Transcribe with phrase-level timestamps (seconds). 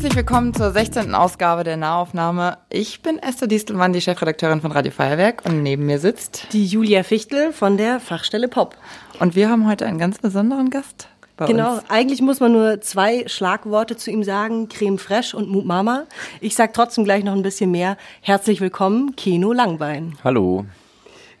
[0.00, 1.14] Herzlich willkommen zur 16.
[1.14, 2.56] Ausgabe der Nahaufnahme.
[2.70, 7.02] Ich bin Esther Distelmann, die Chefredakteurin von Radio Feuerwerk und neben mir sitzt die Julia
[7.02, 8.78] Fichtel von der Fachstelle Pop.
[9.18, 11.08] Und wir haben heute einen ganz besonderen Gast.
[11.36, 11.82] genau, uns.
[11.90, 16.04] eigentlich muss man nur zwei Schlagworte zu ihm sagen, Creme Fraiche und Mut Mama.
[16.40, 17.98] Ich sag trotzdem gleich noch ein bisschen mehr.
[18.22, 20.16] Herzlich willkommen, Keno Langbein.
[20.24, 20.64] Hallo.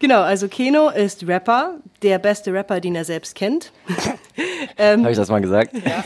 [0.00, 3.70] Genau, also Keno ist Rapper, der beste Rapper, den er selbst kennt.
[4.78, 5.74] ähm, Habe ich das mal gesagt?
[5.74, 6.02] Ja.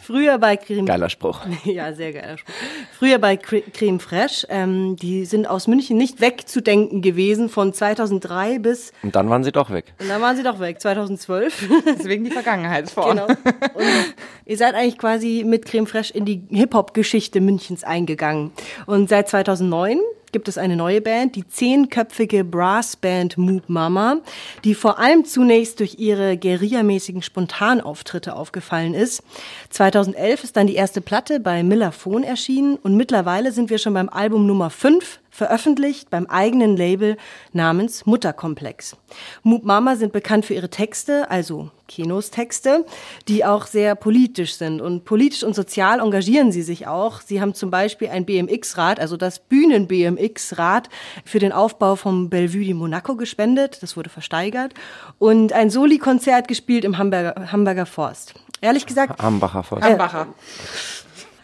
[0.00, 0.86] Früher bei Creme...
[0.86, 1.40] Geiler Spruch.
[1.64, 2.54] ja, sehr geiler Spruch.
[2.96, 8.92] Früher bei Creme Fraiche, ähm, die sind aus München nicht wegzudenken gewesen von 2003 bis...
[9.02, 9.92] Und dann waren sie doch weg.
[9.98, 11.68] Und dann waren sie doch weg, 2012.
[11.98, 13.16] Deswegen die Vergangenheitsform.
[13.16, 13.26] Genau.
[13.26, 18.52] Und ihr seid eigentlich quasi mit Creme Fraiche in die Hip-Hop-Geschichte Münchens eingegangen.
[18.86, 19.98] Und seit 2009
[20.32, 24.16] gibt es eine neue Band, die zehnköpfige Brassband Moop Mama,
[24.64, 29.22] die vor allem zunächst durch ihre guerillamäßigen Spontanauftritte aufgefallen ist.
[29.70, 34.08] 2011 ist dann die erste Platte bei Millerphone erschienen und mittlerweile sind wir schon beim
[34.08, 37.16] Album Nummer 5 veröffentlicht beim eigenen Label
[37.52, 38.96] namens Mutterkomplex.
[39.42, 42.86] Moop Mama sind bekannt für ihre Texte, also Kinos Texte,
[43.28, 44.80] die auch sehr politisch sind.
[44.80, 47.20] Und politisch und sozial engagieren sie sich auch.
[47.20, 50.88] Sie haben zum Beispiel ein BMX-Rad, also das Bühnen-BMX-Rad,
[51.26, 53.82] für den Aufbau vom Bellevue di Monaco gespendet.
[53.82, 54.72] Das wurde versteigert.
[55.18, 58.34] Und ein Soli-Konzert gespielt im Hamburger, Hamburger Forst.
[58.62, 59.22] Ehrlich gesagt.
[59.22, 59.84] Hambacher Forst.
[59.84, 60.28] Hambacher.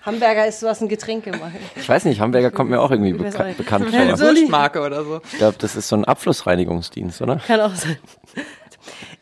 [0.03, 1.59] Hamburger ist sowas ein Getränke machen.
[1.77, 4.17] Ich weiß nicht, Hamburger kommt mir auch irgendwie beka bekannt vor.
[4.17, 5.21] So Marke oder so.
[5.31, 7.37] Ich glaube, das ist so ein Abflussreinigungsdienst, oder?
[7.47, 7.99] Kann auch sein.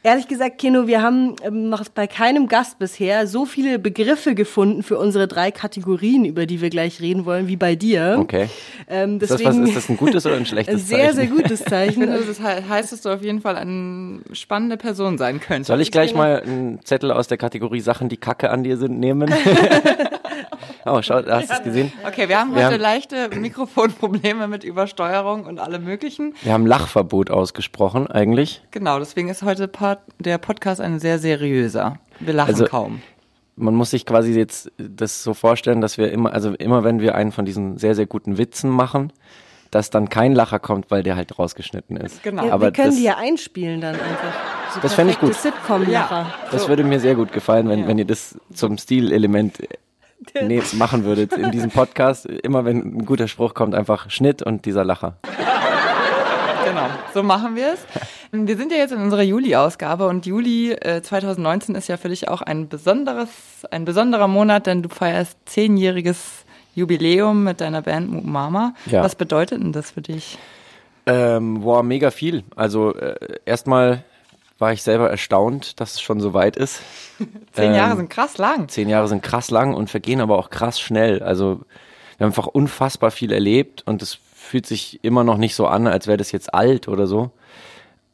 [0.06, 4.98] Ehrlich gesagt, Kino, wir haben noch bei keinem Gast bisher so viele Begriffe gefunden für
[4.98, 8.14] unsere drei Kategorien, über die wir gleich reden wollen, wie bei dir.
[8.20, 8.48] Okay.
[8.88, 11.14] Ähm, ist, das was, ist das ein gutes oder ein schlechtes ein sehr, Zeichen?
[11.16, 12.08] Sehr, sehr gutes Zeichen.
[12.08, 15.66] Also das heißt, dass du auf jeden Fall eine spannende Person sein könntest.
[15.66, 19.00] Soll ich gleich mal einen Zettel aus der Kategorie Sachen, die Kacke an dir sind,
[19.00, 19.34] nehmen?
[20.86, 21.92] oh, schau, hast du es gesehen?
[22.06, 26.34] Okay, wir haben Wir heute haben- leichte Mikrofonprobleme mit Übersteuerung und allem möglichen.
[26.42, 28.62] Wir haben Lachverbot ausgesprochen, eigentlich.
[28.70, 31.98] Genau, deswegen ist heute Part, der Podcast ein sehr seriöser.
[32.20, 33.02] Wir lachen Also- kaum.
[33.58, 37.14] Man muss sich quasi jetzt das so vorstellen, dass wir immer, also immer wenn wir
[37.14, 39.10] einen von diesen sehr, sehr guten Witzen machen,
[39.70, 42.22] dass dann kein Lacher kommt, weil der halt rausgeschnitten ist.
[42.22, 42.44] Genau.
[42.46, 44.34] Ja, Aber wir können das- die ja einspielen dann einfach.
[44.74, 45.30] So Das fänd ich gut.
[45.32, 46.26] perfekte Sitcom-Lacher.
[46.52, 47.88] Das würde mir sehr gut gefallen, wenn, Ja.
[47.88, 49.58] wenn ihr das zum Stilelement
[50.34, 52.26] äh, nee, machen würdet in diesem Podcast.
[52.26, 55.16] Immer wenn ein guter Spruch kommt, einfach Schnitt und dieser Lacher.
[56.66, 57.80] Genau, so machen wir es.
[58.32, 62.26] Wir sind ja jetzt in unserer Juli-Ausgabe und Juli äh, 2019 ist ja für dich
[62.26, 63.28] auch ein besonderes,
[63.70, 66.44] ein besonderer Monat, denn du feierst zehnjähriges
[66.74, 68.74] Jubiläum mit deiner Band Mu Mama.
[68.86, 69.04] Ja.
[69.04, 70.38] Was bedeutet denn das für dich?
[71.06, 72.42] Ähm, wow, mega viel.
[72.56, 74.02] Also äh, erstmal
[74.58, 76.80] war ich selber erstaunt, dass es schon so weit ist.
[77.52, 78.68] Zehn Ähm, Jahre sind krass lang.
[78.68, 81.22] Zehn Jahre sind krass lang und vergehen aber auch krass schnell.
[81.22, 81.60] Also
[82.18, 85.86] wir haben einfach unfassbar viel erlebt und es fühlt sich immer noch nicht so an,
[85.86, 87.30] als wäre das jetzt alt oder so.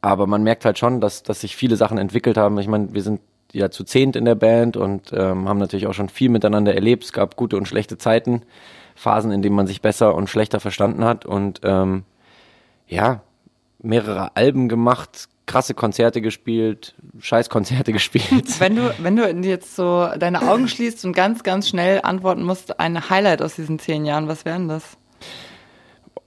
[0.01, 2.57] Aber man merkt halt schon, dass, dass sich viele Sachen entwickelt haben.
[2.59, 3.21] Ich meine, wir sind
[3.53, 7.05] ja zu zehnt in der Band und ähm, haben natürlich auch schon viel miteinander erlebt.
[7.05, 8.41] Es gab gute und schlechte Zeiten,
[8.95, 12.03] Phasen, in denen man sich besser und schlechter verstanden hat und ähm,
[12.87, 13.21] ja,
[13.79, 18.59] mehrere Alben gemacht, krasse Konzerte gespielt, Scheißkonzerte gespielt.
[18.59, 22.79] Wenn du, wenn du jetzt so deine Augen schließt und ganz, ganz schnell antworten musst,
[22.79, 24.97] ein Highlight aus diesen zehn Jahren, was wären das?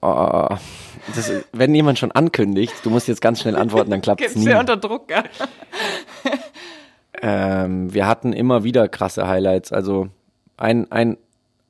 [0.03, 0.49] Oh,
[1.15, 4.45] das, wenn jemand schon ankündigt, du musst jetzt ganz schnell antworten, dann klappt es nie.
[4.47, 5.25] dir unter Druck, gell?
[7.23, 9.73] Ähm, wir hatten immer wieder krasse Highlights.
[9.73, 10.09] Also
[10.57, 11.17] ein, ein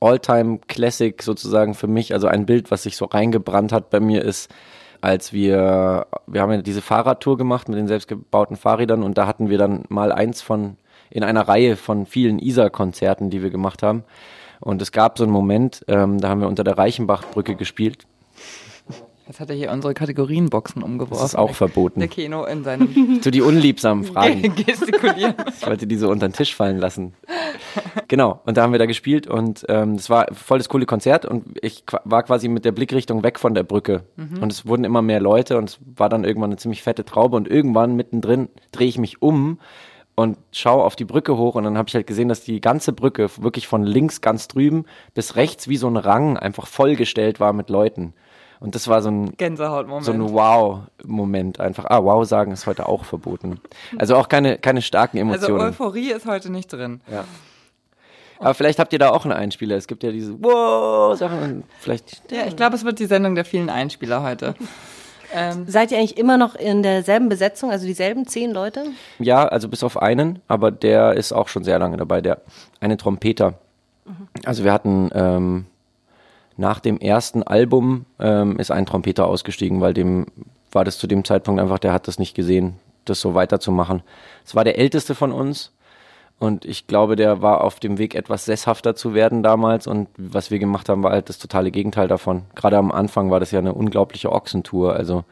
[0.00, 4.52] All-Time-Classic sozusagen für mich, also ein Bild, was sich so reingebrannt hat bei mir ist,
[5.00, 9.48] als wir, wir haben ja diese Fahrradtour gemacht mit den selbstgebauten Fahrrädern und da hatten
[9.48, 10.76] wir dann mal eins von,
[11.10, 14.04] in einer Reihe von vielen Isar-Konzerten, die wir gemacht haben.
[14.60, 18.06] Und es gab so einen Moment, ähm, da haben wir unter der Reichenbachbrücke gespielt.
[19.26, 21.20] Jetzt hat er hier unsere Kategorienboxen umgeworfen.
[21.20, 21.98] Das ist auch verboten.
[21.98, 24.54] Der Keno in seinem So die unliebsamen Fragen.
[24.54, 25.34] Gestikulieren.
[25.58, 27.14] Ich wollte die so unter den Tisch fallen lassen.
[28.06, 31.26] Genau, und da haben wir da gespielt und ähm, das war voll das coole Konzert
[31.26, 34.04] und ich war quasi mit der Blickrichtung weg von der Brücke.
[34.16, 37.36] Und es wurden immer mehr Leute und es war dann irgendwann eine ziemlich fette Traube
[37.36, 39.58] und irgendwann mittendrin drehe ich mich um
[40.14, 42.92] und schaue auf die Brücke hoch und dann habe ich halt gesehen, dass die ganze
[42.92, 44.84] Brücke wirklich von links ganz drüben
[45.14, 48.14] bis rechts wie so ein Rang einfach vollgestellt war mit Leuten.
[48.60, 50.04] Und das war so ein, Gänsehautmoment.
[50.04, 51.84] so ein Wow-Moment einfach.
[51.88, 53.60] Ah, Wow sagen ist heute auch verboten.
[53.98, 55.60] Also auch keine, keine starken also Emotionen.
[55.60, 57.00] Euphorie ist heute nicht drin.
[57.10, 57.24] ja.
[58.38, 59.76] Aber vielleicht habt ihr da auch einen Einspieler.
[59.76, 62.30] Es gibt ja diese Wow-Sachen vielleicht.
[62.30, 64.54] Ja, ich glaube, es wird die Sendung der vielen Einspieler heute.
[65.34, 68.84] ähm, Seid ihr eigentlich immer noch in derselben Besetzung, also dieselben zehn Leute?
[69.18, 72.42] Ja, also bis auf einen, aber der ist auch schon sehr lange dabei, der
[72.80, 73.54] eine Trompeter.
[74.44, 75.66] Also wir hatten ähm,
[76.56, 80.26] nach dem ersten Album ähm, ist ein Trompeter ausgestiegen, weil dem
[80.72, 84.02] war das zu dem Zeitpunkt einfach, der hat das nicht gesehen, das so weiterzumachen.
[84.44, 85.72] Es war der älteste von uns
[86.38, 90.50] und ich glaube, der war auf dem Weg, etwas sesshafter zu werden damals und was
[90.50, 92.42] wir gemacht haben, war halt das totale Gegenteil davon.
[92.54, 95.24] Gerade am Anfang war das ja eine unglaubliche Ochsentour, also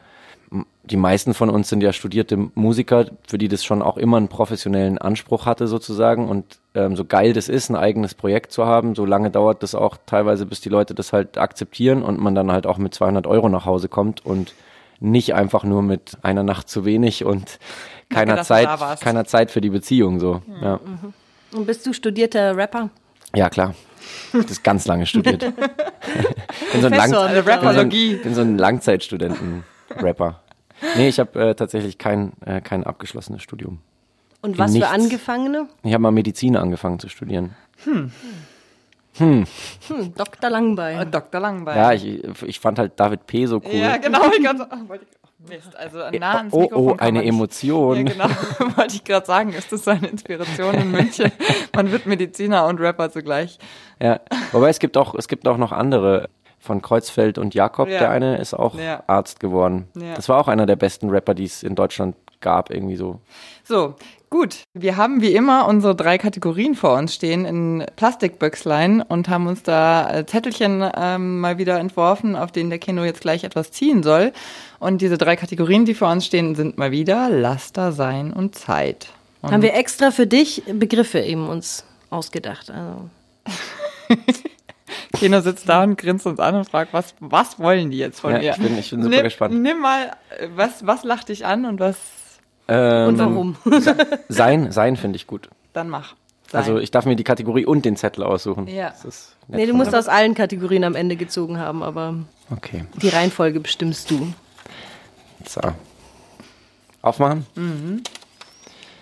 [0.83, 4.27] die meisten von uns sind ja studierte Musiker, für die das schon auch immer einen
[4.27, 6.29] professionellen Anspruch hatte sozusagen.
[6.29, 9.73] Und ähm, so geil das ist, ein eigenes Projekt zu haben, so lange dauert das
[9.73, 13.25] auch teilweise, bis die Leute das halt akzeptieren und man dann halt auch mit 200
[13.25, 14.53] Euro nach Hause kommt und
[14.99, 17.59] nicht einfach nur mit einer Nacht zu wenig und
[18.09, 18.69] keiner du Zeit,
[19.01, 20.41] keiner Zeit für die Beziehung so.
[20.61, 20.79] Ja,
[21.51, 22.89] Und bist du studierter Rapper?
[23.35, 23.75] ja klar.
[24.33, 25.39] Ich das ganz lange studiert.
[26.71, 27.11] bin so ein, Lang
[28.21, 30.41] bin so ein Langzeitstudenten-Rapper.
[30.95, 33.79] Nee, ich habe äh, tatsächlich kein, äh, kein abgeschlossenes Studium.
[34.41, 34.87] Und was Nichts.
[34.87, 35.67] für Angefangene?
[35.83, 37.55] Ich habe mal Medizin angefangen zu studieren.
[39.17, 39.45] Hm,
[40.15, 40.49] Dr.
[40.49, 40.99] Langbein.
[40.99, 41.39] Äh, Dr.
[41.39, 41.77] Langbein.
[41.77, 43.45] Ja, ich, ich fand halt David P.
[43.45, 43.73] so cool.
[43.73, 44.29] Ja, genau.
[44.29, 47.19] Ich ganz, oh, wollte ich, oh, Mist, also nah ans oh, Mikrofon oh, kann eine
[47.19, 48.07] man Emotion.
[48.07, 48.25] Ja, genau.
[48.77, 51.31] Wollte ich gerade sagen, ist das so eine Inspiration in München?
[51.73, 53.57] Man wird Mediziner und Rapper zugleich.
[54.01, 54.19] Ja.
[54.51, 56.29] Wobei es gibt auch, es gibt auch noch andere.
[56.65, 57.99] Von Kreuzfeld und Jakob, Ja.
[57.99, 59.03] der eine ist auch Ja.
[59.07, 59.87] Arzt geworden.
[59.95, 60.15] Ja.
[60.15, 63.19] Das war auch einer der besten Rapper, die es in Deutschland gab, irgendwie so.
[63.63, 63.95] So,
[64.29, 64.63] gut.
[64.73, 69.63] Wir haben wie immer unsere drei Kategorien vor uns stehen in Plastikböckslein und haben uns
[69.63, 74.03] da äh, Zettelchen ähm, mal wieder entworfen, auf denen der Kino jetzt gleich etwas ziehen
[74.03, 74.31] soll.
[74.79, 79.07] Und diese drei Kategorien, die vor uns stehen, sind mal wieder Laster, Sein und Zeit.
[79.41, 82.69] Und Haben wir extra für dich Begriffe eben uns ausgedacht.
[82.71, 83.09] Also.
[85.15, 88.31] Kino sitzt da und grinst uns an und fragt, was, was wollen die jetzt von
[88.31, 88.51] Ja, mir?
[88.51, 89.61] ich bin- ich bin super nimm, gespannt.
[89.61, 90.11] Nimm mal,
[90.55, 91.97] was, was lacht dich an und was
[92.67, 93.55] Ähm, Und warum?
[94.29, 95.49] Sein, sein finde ich gut.
[95.73, 96.15] dann mach.
[96.51, 96.59] Sein.
[96.61, 98.67] Also ich darf mir die Kategorie und den Zettel aussuchen.
[98.67, 98.89] Ja.
[98.89, 102.15] Das ist nett Nee, du musst aus allen Kategorien am Ende gezogen haben, aber
[102.51, 102.85] Okay.
[103.01, 104.31] die Reihenfolge bestimmst du.
[105.47, 105.61] So.
[107.03, 107.45] Aufmachen.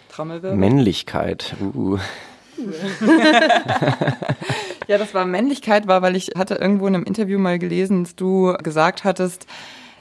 [0.09, 0.57] Trommelwirbel.
[0.57, 1.55] Männlichkeit.
[1.73, 1.97] Uh.
[4.87, 8.15] Ja, das war Männlichkeit, war, weil ich hatte irgendwo in einem Interview mal gelesen, dass
[8.15, 9.47] du gesagt hattest,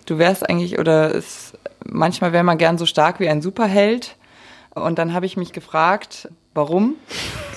[0.07, 1.53] du wärst eigentlich oder es,
[1.85, 4.17] manchmal wäre man gern so stark wie ein Superheld.
[4.75, 6.97] Und dann habe ich mich gefragt, warum?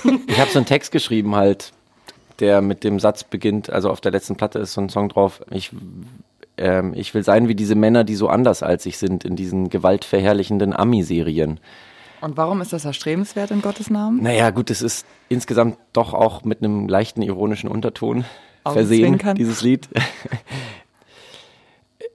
[0.27, 1.71] Ich habe so einen Text geschrieben halt,
[2.39, 5.41] der mit dem Satz beginnt, also auf der letzten Platte ist so ein Song drauf,
[5.49, 5.71] ich,
[6.57, 9.69] ähm, ich will sein wie diese Männer, die so anders als ich sind in diesen
[9.69, 11.59] gewaltverherrlichenden Ami-Serien.
[12.25, 14.23] Und warum ist das erstrebenswert in Gottes Namen?
[14.23, 18.25] Naja, gut, es ist insgesamt doch auch mit einem leichten ironischen Unterton
[18.63, 19.87] versehen, dieses Lied.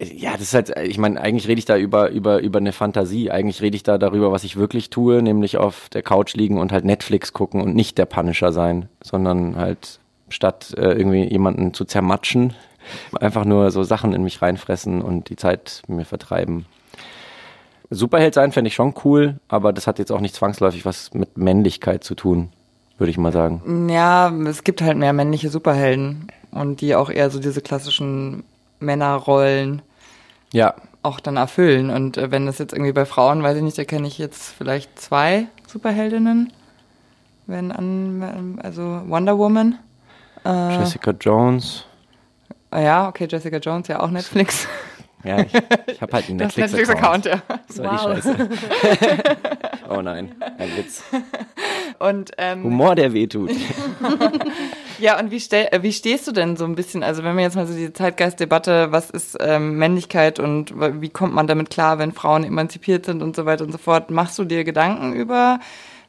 [0.02, 3.30] Ja, das ist halt, ich meine, eigentlich rede ich da über, über, über eine Fantasie.
[3.30, 6.72] Eigentlich rede ich da darüber, was ich wirklich tue, nämlich auf der Couch liegen und
[6.72, 11.84] halt Netflix gucken und nicht der Punisher sein, sondern halt statt äh, irgendwie jemanden zu
[11.84, 12.54] zermatschen,
[13.20, 16.64] einfach nur so Sachen in mich reinfressen und die Zeit mir vertreiben.
[17.90, 21.36] Superheld sein fände ich schon cool, aber das hat jetzt auch nicht zwangsläufig was mit
[21.36, 22.50] Männlichkeit zu tun,
[22.98, 23.88] würde ich mal sagen.
[23.88, 28.44] Ja, es gibt halt mehr männliche Superhelden und die auch eher so diese klassischen
[28.78, 29.82] Männerrollen
[30.52, 31.90] Ja, auch dann erfüllen.
[31.90, 34.54] Und äh, wenn das jetzt irgendwie bei Frauen, weiß ich nicht, da kenne ich jetzt
[34.56, 36.52] vielleicht zwei Superheldinnen.
[37.46, 39.78] Wenn an, also Wonder Woman.
[40.44, 41.84] Äh, Jessica Jones.
[42.72, 44.68] ja, okay, Jessica Jones, ja auch Netflix.
[45.24, 45.52] Ja, ich,
[45.86, 47.26] ich habe halt einen Netflix-Account.
[47.26, 47.42] Netflix-Account, ja.
[47.68, 48.48] Das war die Scheiße.
[49.90, 51.02] oh nein, ein Witz.
[51.98, 53.50] Und ähm, Humor, der wehtut.
[55.00, 57.42] Ja, und wie, stell, äh, wie stehst du denn so ein bisschen, also wenn wir
[57.42, 61.98] jetzt mal so die Zeitgeistdebatte, was ist ähm, Männlichkeit und wie kommt man damit klar,
[61.98, 65.58] wenn Frauen emanzipiert sind und so weiter und so fort, machst du dir Gedanken über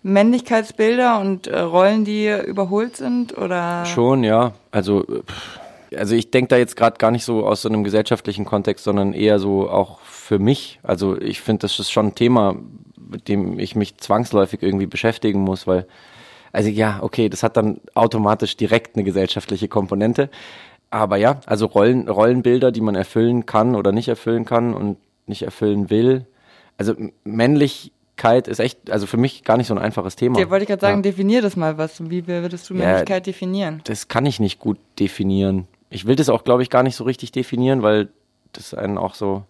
[0.04, 3.86] Männlichkeitsbilder und äh, Rollen, die überholt sind oder?
[3.86, 4.52] Schon, ja.
[4.72, 5.61] Also, pff,
[5.96, 9.14] also ich denke da jetzt gerade gar nicht so aus so einem gesellschaftlichen Kontext, sondern
[9.14, 10.80] eher so auch für mich.
[10.84, 12.56] Also ich finde, das ist schon ein Thema,
[12.98, 15.86] mit dem ich mich zwangsläufig irgendwie beschäftigen muss, weil,
[16.54, 20.30] also ja, okay, das hat dann automatisch direkt eine gesellschaftliche Komponente.
[20.90, 25.42] Aber ja, also Rollen, Rollenbilder, die man erfüllen kann oder nicht erfüllen kann und nicht
[25.44, 26.26] erfüllen will.
[26.78, 30.38] Also Männlichkeit ist echt, also für mich gar nicht so ein einfaches Thema.
[30.38, 31.02] Dir wollte ich gerade sagen, Ja.
[31.04, 32.10] definier das mal was.
[32.10, 32.86] Wie würdest du Ja.
[32.86, 33.82] Männlichkeit definieren?
[33.86, 35.68] das kann ich nicht gut definieren.
[35.92, 38.10] Ich will das auch, glaube ich, gar nicht so richtig definieren, weil
[38.54, 39.44] das einen auch so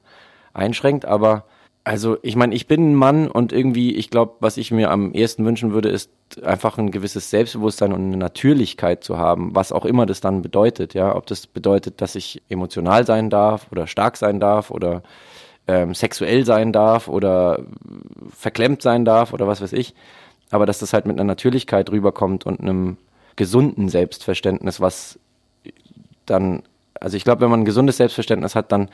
[0.53, 1.45] einschränkt, aber
[1.83, 5.13] also ich meine, ich bin ein Mann und irgendwie, ich glaube, was ich mir am
[5.13, 6.11] ehesten wünschen würde, ist
[6.43, 10.93] einfach ein gewisses Selbstbewusstsein und eine Natürlichkeit zu haben, was auch immer das dann bedeutet,
[10.93, 15.01] ja, ob das bedeutet, dass ich emotional sein darf oder stark sein darf oder
[15.67, 17.63] ähm, sexuell sein darf oder
[18.29, 19.95] verklemmt sein darf oder was weiß ich,
[20.51, 22.97] aber dass das halt mit einer Natürlichkeit rüberkommt und einem
[23.35, 25.19] gesunden Selbstverständnis, was
[26.31, 26.63] dann,
[26.99, 28.89] also ich glaube, wenn man ein gesundes Selbstverständnis hat, dann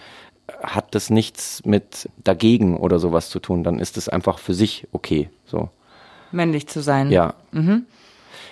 [0.64, 4.88] hat das nichts mit dagegen oder sowas zu tun, dann ist es einfach für sich
[4.92, 5.70] okay, so.
[6.32, 7.12] Männlich zu sein.
[7.12, 7.36] Ja.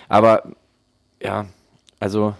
[0.08, 0.44] Aber
[1.22, 1.46] ja,
[2.00, 2.34] also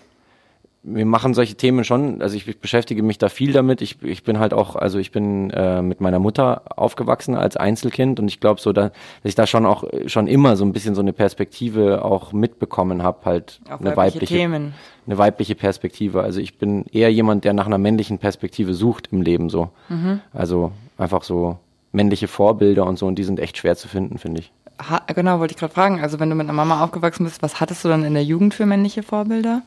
[0.87, 3.83] wir machen solche Themen schon, also ich, ich beschäftige mich da viel damit.
[3.83, 8.21] Ich, ich bin halt auch, also ich bin äh, mit meiner Mutter aufgewachsen als Einzelkind
[8.21, 10.95] und ich glaube so, da, dass ich da schon auch schon immer so ein bisschen
[10.95, 14.75] so eine Perspektive auch mitbekommen habe, halt Auf eine weibliche Themen.
[15.07, 16.23] eine weibliche Perspektive.
[16.23, 19.71] Also ich bin eher jemand, der nach einer männlichen Perspektive sucht im Leben so.
[19.89, 20.21] Mhm.
[20.33, 21.59] Also einfach so
[21.91, 24.53] männliche Vorbilder und so und die sind echt schwer zu finden, finde ich.
[24.91, 26.01] Ha genau, wollte ich gerade fragen.
[26.01, 28.55] Also wenn du mit einer Mama aufgewachsen bist, was hattest du dann in der Jugend
[28.55, 29.63] für männliche Vorbilder?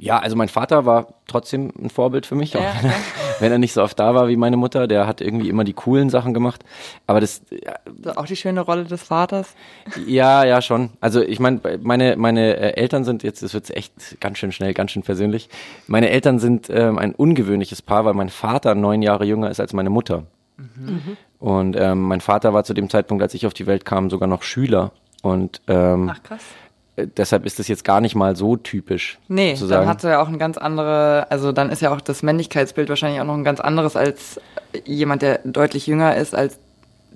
[0.00, 2.96] Ja, also mein Vater war trotzdem ein Vorbild für mich, auch Ja, wenn, er,
[3.40, 4.86] wenn er nicht so oft da war wie meine Mutter.
[4.86, 6.64] Der hat irgendwie immer die coolen Sachen gemacht.
[7.08, 7.74] Aber das, ja,
[8.16, 9.54] auch die schöne Rolle des Vaters.
[10.06, 10.90] ja, ja schon.
[11.00, 14.72] Also ich meine, meine meine äh, Eltern sind jetzt, das wird echt ganz schön schnell,
[14.72, 15.48] ganz schön persönlich.
[15.88, 19.72] Meine Eltern sind ähm, ein ungewöhnliches Paar, weil mein Vater neun Jahre jünger ist als
[19.72, 20.24] meine Mutter.
[21.38, 24.28] Und ähm, mein Vater war zu dem Zeitpunkt, als ich auf die Welt kam, sogar
[24.28, 24.92] noch Schüler.
[25.22, 26.42] Und ähm, Ach krass.
[26.98, 29.18] Äh, deshalb ist das jetzt gar nicht mal so typisch.
[29.28, 29.88] Nee, zu dann sagen.
[29.88, 33.20] hat er ja auch ein ganz andere, also dann ist ja auch das Männlichkeitsbild wahrscheinlich
[33.20, 34.40] auch noch ein ganz anderes als
[34.84, 36.58] jemand, der deutlich jünger ist als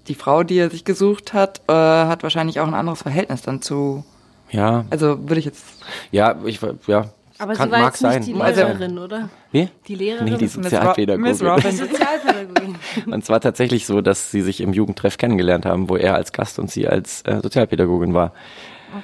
[0.08, 3.62] die Frau, die er sich gesucht hat, äh, hat wahrscheinlich auch ein anderes Verhältnis dann
[3.62, 4.04] zu.
[4.50, 5.64] ja, Also würde ich jetzt.
[6.10, 7.06] ja, ich ja.
[7.38, 8.22] Aber kann, sie war mag jetzt nicht sein.
[8.22, 9.28] die Also- Lehrerin, oder?
[9.50, 9.68] Wie?
[9.88, 10.24] Die Lehrerin?
[10.32, 11.30] Nee, die Sozialpädagogin.
[11.30, 11.72] Miss Robin.
[11.72, 12.76] Sozialpädagogin.
[13.12, 16.32] Und es war tatsächlich so, dass sie sich im Jugendtreff kennengelernt haben, wo er als
[16.32, 18.32] Gast und sie als äh, Sozialpädagogin war.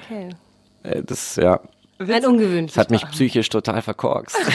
[0.04, 0.28] Okay.
[0.82, 1.61] Äh, das, ja,
[1.99, 4.37] Ein ungewöhnliches das hat mich psychisch total verkorkst.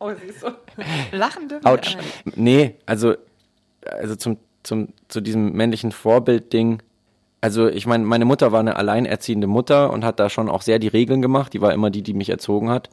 [0.00, 0.48] Oh, sie ist so.
[1.12, 1.64] Lachen dürfen.
[1.64, 1.96] Autsch.
[2.34, 3.14] Nee, also,
[3.90, 6.82] also zum, zum, zu diesem männlichen Vorbild-Ding.
[7.40, 10.78] Also ich meine, meine Mutter war eine alleinerziehende Mutter und hat da schon auch sehr
[10.78, 11.54] die Regeln gemacht.
[11.54, 12.90] Die war immer die, die mich erzogen hat.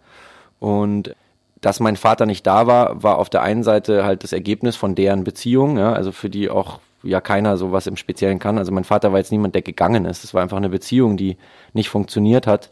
[0.59, 1.13] Und
[1.59, 4.95] dass mein Vater nicht da war, war auf der einen Seite halt das Ergebnis von
[4.95, 8.57] deren Beziehung, ja, also für die auch ja keiner sowas im Speziellen kann.
[8.57, 10.23] Also mein Vater war jetzt niemand, der gegangen ist.
[10.23, 11.37] Es war einfach eine Beziehung, die
[11.73, 12.71] nicht funktioniert hat.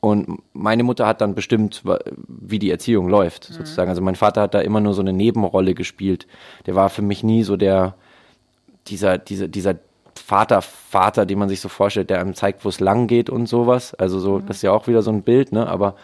[0.00, 1.82] Und meine Mutter hat dann bestimmt,
[2.28, 3.88] wie die Erziehung läuft, sozusagen.
[3.88, 6.26] Also mein Vater hat da immer nur so eine Nebenrolle gespielt.
[6.66, 7.94] Der war für mich nie so der,
[8.86, 9.76] dieser, dieser, dieser
[10.14, 13.46] Vater, Vater, den man sich so vorstellt, der einem zeigt, wo es lang geht und
[13.46, 13.94] sowas.
[13.94, 15.66] Also so, das ist ja auch wieder so ein Bild, ne?
[15.66, 15.96] Aber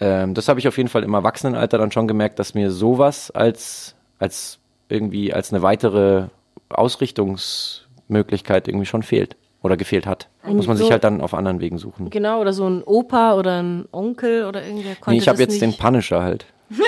[0.00, 3.30] ähm, das habe ich auf jeden Fall im Erwachsenenalter dann schon gemerkt, dass mir sowas
[3.30, 4.58] als, als
[4.88, 6.28] irgendwie als eine weitere
[6.72, 10.28] Ausrichtungsmöglichkeit irgendwie schon fehlt oder gefehlt hat.
[10.44, 12.10] Muss man sich so- halt dann auf anderen Wegen suchen.
[12.10, 15.60] Genau, oder so ein Opa oder ein Onkel oder irgendwer konnte Nee, ich habe jetzt
[15.60, 15.80] den nicht.
[15.80, 16.46] Punisher halt.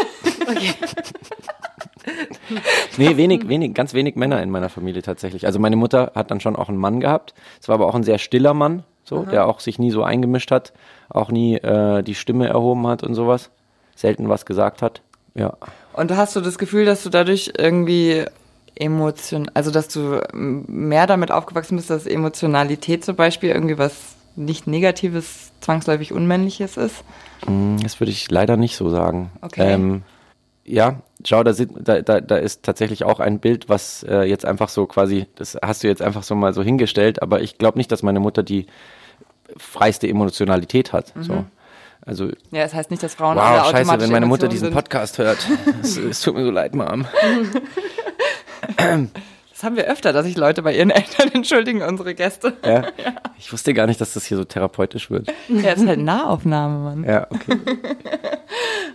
[2.99, 5.47] nee, wenig, wenig, ganz wenig Männer in meiner Familie tatsächlich.
[5.47, 7.35] Also meine Mutter hat dann schon auch einen Mann gehabt.
[7.61, 10.51] Es war aber auch ein sehr stiller Mann, so, der auch sich nie so eingemischt
[10.51, 10.73] hat,
[11.09, 13.51] auch nie äh, die Stimme erhoben hat und sowas.
[13.95, 15.03] Selten was gesagt hat.
[15.35, 15.55] Ja.
[15.93, 18.25] Und hast du das Gefühl, dass du dadurch irgendwie
[18.77, 23.95] Emotion, also dass du m, mehr damit aufgewachsen bist, dass Emotionalität zum Beispiel irgendwie was
[24.37, 27.05] nicht Negatives, zwangsläufig Unmännliches ist?
[27.47, 29.31] Hm, Das würde ich leider nicht so sagen.
[29.43, 29.73] Okay.
[29.75, 30.03] Ähm,
[30.65, 34.45] ja, schau, da, sind, da, da, da ist tatsächlich auch ein Bild, was äh, jetzt
[34.47, 37.79] einfach so quasi, das hast du jetzt einfach so mal so hingestellt, aber ich glaube
[37.79, 38.67] nicht, dass meine Mutter die
[39.59, 41.13] freiste Emotionalität hat.
[41.21, 41.45] So.
[42.07, 44.67] Also, Ja, es heißt nicht, dass Frauen alle wow, scheiße, automatisch wenn meine Mutter diesen
[44.69, 44.75] sind.
[44.75, 45.47] Podcast hört.
[45.83, 47.05] Es, es tut mir so leid, Mom.
[49.55, 52.55] Das haben wir öfter, dass sich Leute bei ihren Eltern entschuldigen, unsere Gäste.
[52.65, 52.85] Ja.
[53.39, 55.29] Ich wusste gar nicht, dass das hier so therapeutisch wird.
[55.49, 57.05] Ja, es ist halt Nahaufnahme, Mann.
[57.05, 57.59] Ja, okay.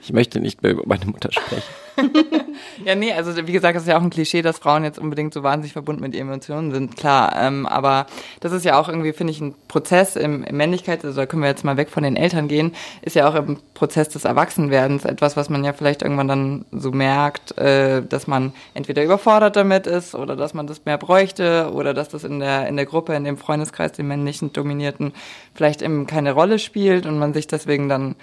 [0.01, 1.63] Ich möchte nicht mehr über meine Mutter sprechen.
[2.86, 5.34] Ja, nee, also wie gesagt, das ist ja auch ein Klischee, dass Frauen jetzt unbedingt
[5.34, 7.34] so wahnsinnig verbunden mit Emotionen sind, klar.
[7.38, 8.06] Ähm, aber
[8.39, 11.41] das ist ja auch irgendwie, finde ich, ein Prozess im, im Männlichkeit, also da können
[11.41, 15.06] wir jetzt mal weg von den Eltern gehen, ist ja auch im Prozess des Erwachsenwerdens
[15.06, 19.88] etwas, was man ja vielleicht irgendwann dann so merkt, äh, dass man entweder überfordert damit
[19.88, 23.13] ist oder dass man das mehr bräuchte oder dass das in der, in der Gruppe,
[23.15, 25.13] in dem Freundeskreis, dem männlichen Dominierten,
[25.53, 28.15] vielleicht eben keine Rolle spielt und man sich deswegen dann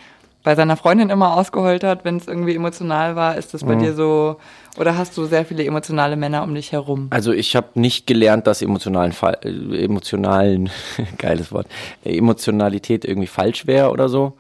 [0.47, 3.37] bei seiner Freundin immer ausgeheult hat, wenn es irgendwie emotional war.
[3.37, 4.37] Ist das bei dir so,
[4.79, 7.09] oder hast du sehr viele emotionale Männer um dich herum?
[7.11, 10.71] Also ich habe nicht gelernt, dass emotionalen Fall, äh, emotionalen,
[11.19, 11.67] geiles Wort,
[12.05, 14.35] äh, Emotionalität irgendwie falsch wäre oder so.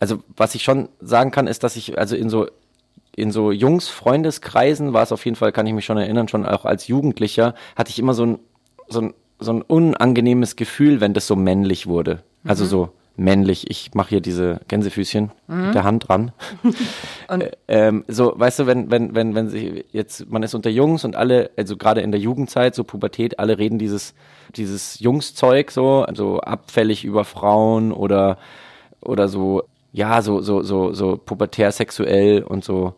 [0.00, 2.48] Also was ich schon sagen kann, ist, dass ich also in so
[3.16, 6.66] in so Jungs-Freundeskreisen war es auf jeden Fall, kann ich mich schon erinnern, schon auch
[6.66, 8.38] als Jugendlicher, hatte ich immer so ein,
[8.86, 12.22] so ein, so ein unangenehmes Gefühl, wenn das so männlich wurde.
[12.44, 13.70] Also so männlich.
[13.70, 16.32] Ich mache hier diese Gänsefüßchen mit der Hand dran.
[17.28, 21.04] Äh, ähm, so, weißt du, wenn, wenn, wenn, wenn sich jetzt, man ist unter Jungs
[21.04, 24.14] und alle, also gerade in der Jugendzeit, so Pubertät, alle reden dieses,
[24.54, 28.38] dieses Jungszeug so, also abfällig über Frauen oder,
[29.00, 32.94] oder so, ja, so, so, so, so pubertär sexuell und so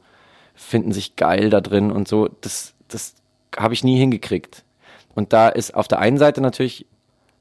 [0.54, 2.28] finden sich geil da drin und so.
[2.42, 3.14] Das, das
[3.56, 4.64] habe ich nie hingekriegt.
[5.14, 6.86] Und da ist auf der einen Seite natürlich,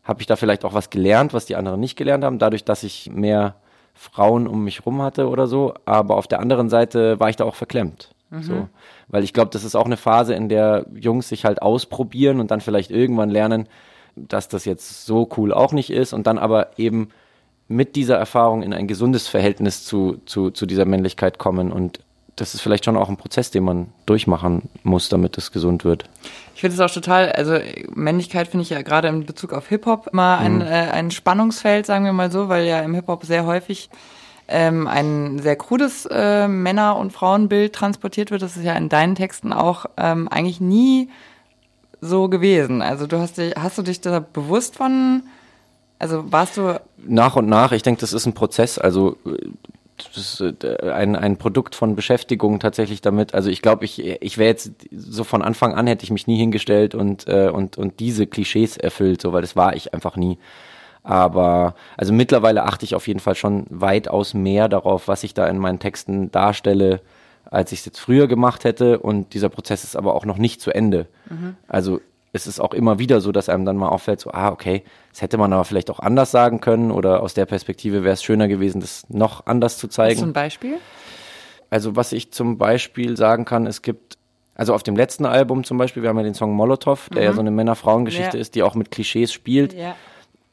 [0.08, 2.84] habe ich da vielleicht auch was gelernt, was die anderen nicht gelernt haben, dadurch, dass
[2.84, 3.56] ich mehr
[3.94, 5.74] Frauen um mich rum hatte oder so.
[5.86, 8.12] Aber auf der anderen Seite war ich da auch verklemmt.
[8.30, 8.68] So.
[9.08, 12.52] Weil ich glaube, das ist auch eine Phase, in der Jungs sich halt ausprobieren und
[12.52, 13.68] dann vielleicht irgendwann lernen,
[14.16, 17.10] dass das jetzt so cool auch nicht ist und dann aber eben
[17.68, 21.72] mit dieser Erfahrung in ein gesundes Verhältnis zu, zu, zu dieser Männlichkeit kommen.
[21.72, 22.00] Und
[22.38, 26.06] das ist vielleicht schon auch ein Prozess, den man durchmachen muss, damit es gesund wird.
[26.56, 27.60] Ich finde es auch total, also
[27.94, 32.06] Männlichkeit finde ich ja gerade in Bezug auf Hip-Hop immer ein, äh, ein Spannungsfeld, sagen
[32.06, 33.90] wir mal so, weil ja im Hip-Hop sehr häufig
[34.48, 38.42] ähm, ein sehr krudes äh, Männer- und Frauenbild transportiert wird.
[38.42, 41.10] Das ist ja in deinen Texten auch ähm, eigentlich nie
[42.02, 42.82] so gewesen.
[42.82, 45.24] Also du hast dich, hast du dich da bewusst von,
[46.00, 49.50] also warst du, Nach und nach, ich denke, das ist ein Prozess, also äh,
[49.98, 53.34] das ist äh, ein, ein Produkt von Beschäftigung tatsächlich damit.
[53.34, 56.38] Also ich glaube, ich, ich wäre jetzt so von Anfang an hätte ich mich nie
[56.38, 60.38] hingestellt und, äh, und, und diese Klischees erfüllt, so weil das war ich einfach nie.
[61.04, 65.48] Aber also mittlerweile achte ich auf jeden Fall schon weitaus mehr darauf, was ich da
[65.48, 67.02] in meinen Texten darstelle,
[67.46, 69.00] als ich es jetzt früher gemacht hätte.
[69.00, 71.08] Und dieser Prozess ist aber auch noch nicht zu Ende.
[71.68, 72.02] Also
[72.34, 75.22] es ist auch immer wieder so, dass einem dann mal auffällt, so, ah, okay, das
[75.22, 78.48] hätte man aber vielleicht auch anders sagen können oder aus der Perspektive wäre es schöner
[78.48, 80.34] gewesen, das noch anders zu zeigen.
[80.34, 80.78] Beispiel?
[81.70, 84.18] Also was ich zum Beispiel sagen kann, es gibt,
[84.56, 87.34] also auf dem letzten Album zum Beispiel, wir haben ja den Song Molotov, der ja
[87.34, 88.42] so eine Männer-Frauen-Geschichte Ja.
[88.42, 89.96] ist, die auch mit Klischees spielt Ja.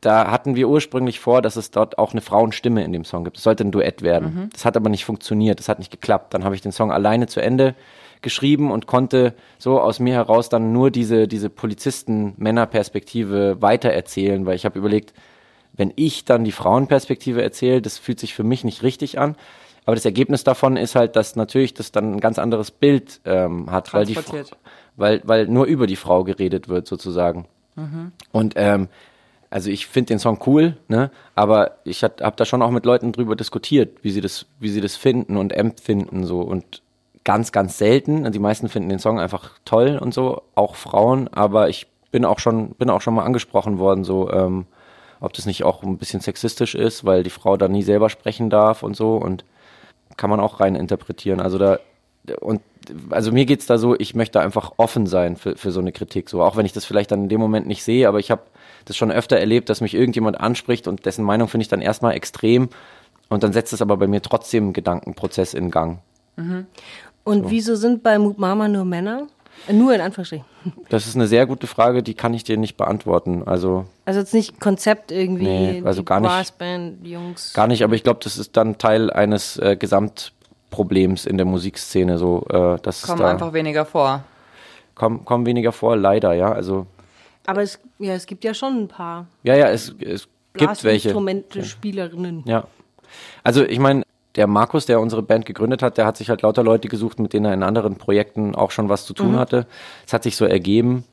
[0.01, 3.39] da hatten wir ursprünglich vor, dass es dort auch eine Frauenstimme in dem Song gibt.
[3.39, 4.51] Es sollte ein Duett werden.
[4.53, 6.35] Das hat aber nicht funktioniert, das hat nicht geklappt.
[6.35, 7.75] Dann habe ich den Song alleine zu Ende
[8.25, 14.65] geschrieben und konnte so aus mir heraus dann nur diese, diese Polizisten-Männer-Perspektive weitererzählen, weil ich
[14.65, 15.15] habe überlegt,
[15.73, 19.37] wenn ich dann die Frauenperspektive erzähle, das fühlt sich für mich nicht richtig an.
[19.87, 23.71] Aber das Ergebnis davon ist halt, dass natürlich das dann ein ganz anderes Bild ähm,
[23.71, 24.17] hat, weil, die,
[24.97, 27.47] weil, weil nur über die Frau geredet wird sozusagen.
[28.33, 28.89] Und ähm,
[29.51, 31.11] also ich finde den Song cool, ne?
[31.35, 34.81] Aber ich habe da schon auch mit Leuten drüber diskutiert, wie sie das, wie sie
[34.81, 36.83] das finden und empfinden so und
[37.25, 38.31] ganz, ganz selten.
[38.31, 41.29] Die meisten finden den Song einfach toll und so, auch Frauen.
[41.29, 44.67] Aber ich bin auch schon, bin auch schon mal angesprochen worden, so ähm,
[45.21, 48.51] ob das nicht auch ein bisschen sexistisch ist, weil die Frau da nie selber sprechen
[48.51, 49.45] darf und so und
[50.17, 51.41] kann man auch rein interpretieren.
[51.41, 51.79] Also da
[52.41, 52.61] und
[53.11, 56.31] also mir geht's da so, ich möchte einfach offen sein für, für so eine Kritik,
[56.31, 58.43] so auch wenn ich das vielleicht dann in dem Moment nicht sehe, aber ich habe
[58.85, 62.15] das schon öfter erlebt, dass mich irgendjemand anspricht und dessen Meinung finde ich dann erstmal
[62.15, 62.69] extrem
[63.29, 65.99] und dann setzt es aber bei mir trotzdem einen Gedankenprozess in Gang.
[67.25, 69.27] Und wieso sind bei Moop Mama nur Männer?
[69.67, 70.45] Äh, Nur in Anführungsstrichen.
[70.89, 73.43] Das ist eine sehr gute Frage, die kann ich dir nicht beantworten.
[73.47, 76.31] Also Also jetzt nicht Konzept irgendwie, Nee, also die gar nicht.
[76.31, 77.53] Brassband, Jungs.
[77.53, 82.17] gar nicht, aber ich glaube, das ist dann Teil eines äh, Gesamtproblems in der Musikszene,
[82.19, 84.25] so äh, Kommen da einfach weniger vor.
[84.95, 86.51] kommen, kommen weniger vor, leider, ja.
[86.53, 86.87] Also
[87.47, 91.11] Aber es, ja, es gibt ja schon ein paar ja, ja, es, es gibt welche.
[91.11, 92.43] Blasinstrumente-Spielerinnen.
[92.47, 92.65] Ja.
[93.43, 94.03] Also ich meine,
[94.37, 97.33] der Markus, der unsere Band gegründet hat, der hat sich halt lauter Leute gesucht, mit
[97.33, 99.67] denen er in anderen Projekten auch schon was zu tun hatte.
[100.07, 101.05] Es hat sich so ergeben.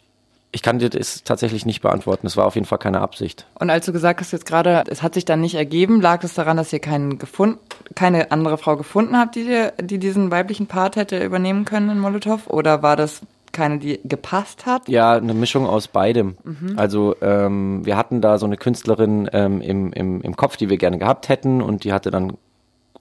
[0.53, 2.27] Ich kann dir das tatsächlich nicht beantworten.
[2.27, 3.45] Es war auf jeden Fall keine Absicht.
[3.57, 6.33] Und als du gesagt hast jetzt gerade, es hat sich dann nicht ergeben, lag es
[6.33, 7.57] daran, dass ihr keinen gefund,
[7.95, 11.99] keine andere Frau gefunden habt, die, dir, die diesen weiblichen Part hätte übernehmen können in
[11.99, 12.47] Molotow?
[12.47, 13.21] Oder war das
[13.53, 14.89] keine, die gepasst hat?
[14.89, 16.35] Ja, eine Mischung aus beidem.
[16.75, 20.77] Also ähm, wir hatten da so eine Künstlerin ähm, im, im, im Kopf, die wir
[20.77, 22.33] gerne gehabt hätten und die hatte dann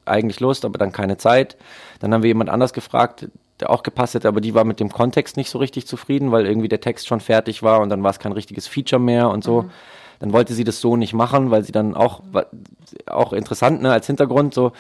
[0.05, 1.57] eigentlich Lust, aber dann keine Zeit.
[2.01, 3.29] Dann haben wir jemand anders gefragt,
[3.61, 6.47] der auch gepasst hätte, aber die war mit dem Kontext nicht so richtig zufrieden, weil
[6.47, 9.45] irgendwie der Text schon fertig war und dann war es kein richtiges Feature mehr und
[9.45, 9.67] so.
[10.19, 12.21] Dann wollte sie das so nicht machen, weil sie dann auch,
[13.07, 14.73] auch interessant, ne, als Hintergrund so,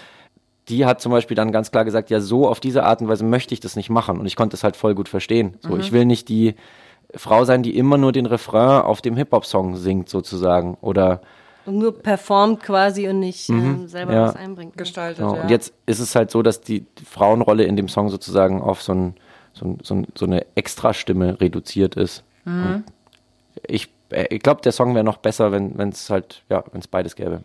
[0.69, 3.25] die hat zum Beispiel dann ganz klar gesagt, ja, so auf diese Art und Weise
[3.25, 4.19] möchte ich das nicht machen.
[4.19, 5.55] Und ich konnte es halt voll gut verstehen.
[5.61, 6.55] So, ich will nicht die
[7.15, 10.77] Frau sein, die immer nur den Refrain auf dem Hip-Hop-Song singt, sozusagen.
[10.81, 11.23] Oder
[11.67, 14.17] Und nur performt quasi und nicht ähm, selber Mhm.
[14.19, 14.25] ja.
[14.29, 14.77] was einbringt.
[14.79, 15.37] Gestaltet, Genau.
[15.37, 15.43] ja.
[15.43, 18.93] Und jetzt ist es halt so, dass die Frauenrolle in dem Song sozusagen auf so,
[18.95, 19.15] ein,
[19.53, 22.25] so, ein, so, ein, so eine Extrastimme reduziert ist.
[22.47, 22.85] Und
[23.67, 26.89] Ich, äh, ich glaube, der Song wäre noch besser, wenn es halt, ja, wenn es
[26.89, 27.43] beides gäbe.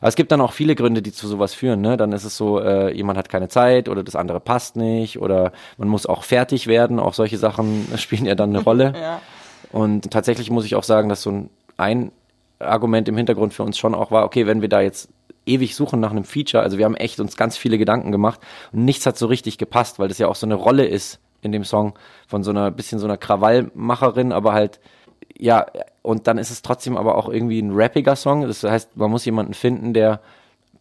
[0.00, 1.80] Aber es gibt dann auch viele Gründe, die zu sowas führen.
[1.80, 1.96] Ne?
[1.96, 5.52] Dann ist es so, äh, jemand hat keine Zeit oder das andere passt nicht oder
[5.78, 6.98] man muss auch fertig werden.
[7.00, 8.92] Auch solche Sachen spielen ja dann eine Rolle.
[9.00, 9.20] Ja.
[9.72, 12.12] Und tatsächlich muss ich auch sagen, dass so ein, ein
[12.58, 15.08] Argument im Hintergrund für uns schon auch war, okay, wenn wir da jetzt
[15.44, 18.40] ewig suchen nach einem Feature, also wir haben echt uns ganz viele Gedanken gemacht
[18.72, 21.52] und nichts hat so richtig gepasst, weil das ja auch so eine Rolle ist in
[21.52, 21.94] dem Song
[22.26, 24.80] von so einer bisschen so einer Krawallmacherin, aber halt
[25.38, 25.66] ja,
[26.02, 28.42] und dann ist es trotzdem aber auch irgendwie ein rappiger Song.
[28.42, 30.20] Das heißt, man muss jemanden finden, der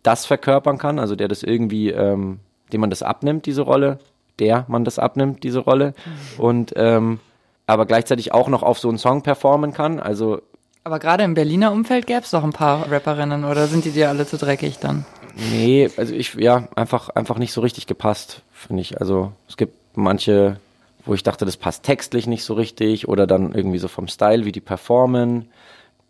[0.03, 2.39] das verkörpern kann, also der das irgendwie, ähm,
[2.71, 3.99] dem man das abnimmt, diese Rolle,
[4.39, 5.93] der man das abnimmt, diese Rolle.
[6.38, 6.43] Mhm.
[6.43, 7.19] Und ähm,
[7.67, 9.99] aber gleichzeitig auch noch auf so einen Song performen kann.
[9.99, 10.41] Also
[10.86, 14.08] aber gerade im Berliner Umfeld gäbe es doch ein paar Rapperinnen oder sind die dir
[14.10, 15.04] alle zu dreckig dann?
[15.36, 19.02] Nee, also ich, ja, einfach, einfach nicht so richtig gepasst, finde ich.
[19.02, 20.60] Also es gibt manche,
[21.04, 24.45] wo ich dachte, das passt textlich nicht so richtig oder dann irgendwie so vom Style,
[24.45, 25.50] wie die performen.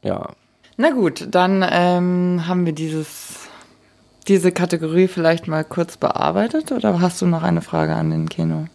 [0.03, 0.31] Ja.
[0.75, 3.47] Na gut, dann ähm, haben wir dieses,
[4.27, 8.65] diese Kategorie vielleicht mal kurz bearbeitet oder hast du noch eine Frage an den Kino?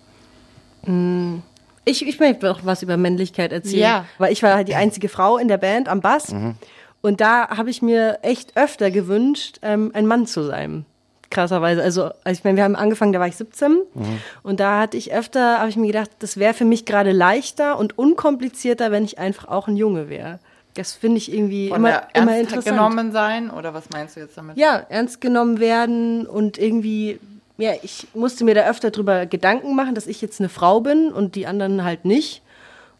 [0.86, 1.40] Mm.
[1.84, 3.82] Ich, ich möchte noch was über Männlichkeit erzählen.
[3.82, 4.04] Ja.
[4.18, 6.32] Weil ich war halt die einzige Frau in der Band am Bass.
[6.32, 6.56] Mhm.
[7.02, 10.84] Und da habe ich mir echt öfter gewünscht, ähm, ein Mann zu sein.
[11.30, 11.82] Krasserweise.
[11.82, 13.72] Also, also ich meine, wir haben angefangen, da war ich 17.
[13.94, 14.20] Mhm.
[14.42, 17.78] Und da hatte ich öfter, habe ich mir gedacht, das wäre für mich gerade leichter
[17.78, 20.40] und unkomplizierter, wenn ich einfach auch ein Junge wäre.
[20.74, 22.66] Das finde ich irgendwie Von immer, immer interessant.
[22.66, 24.56] Ernst genommen sein oder was meinst du jetzt damit?
[24.56, 27.18] Ja, ernst genommen werden und irgendwie
[27.60, 31.12] ja, ich musste mir da öfter drüber Gedanken machen, dass ich jetzt eine Frau bin
[31.12, 32.42] und die anderen halt nicht.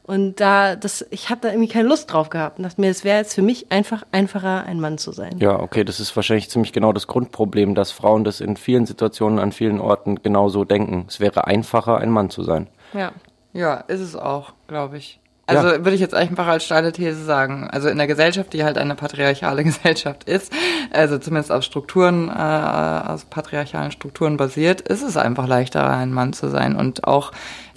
[0.02, 3.04] Und da, das, ich habe da irgendwie keine Lust drauf gehabt und dachte mir, es
[3.04, 5.38] wäre jetzt für mich einfach einfacher, ein Mann zu sein.
[5.38, 9.38] Ja, okay, das ist wahrscheinlich ziemlich genau das Grundproblem, dass Frauen das in vielen Situationen
[9.38, 11.04] an vielen Orten genauso denken.
[11.06, 12.66] Es wäre einfacher, ein Mann zu sein.
[12.92, 13.12] Ja.
[13.52, 15.19] Ja, ist es auch, glaube ich.
[15.50, 15.78] Also ja.
[15.78, 17.68] würde ich jetzt einfach als steile These sagen.
[17.70, 20.52] Also in der Gesellschaft, die halt eine patriarchale Gesellschaft ist,
[20.92, 26.32] also zumindest auf Strukturen, äh, aus patriarchalen Strukturen basiert, ist es einfach leichter, ein Mann
[26.32, 26.76] zu sein.
[26.76, 27.32] Und auch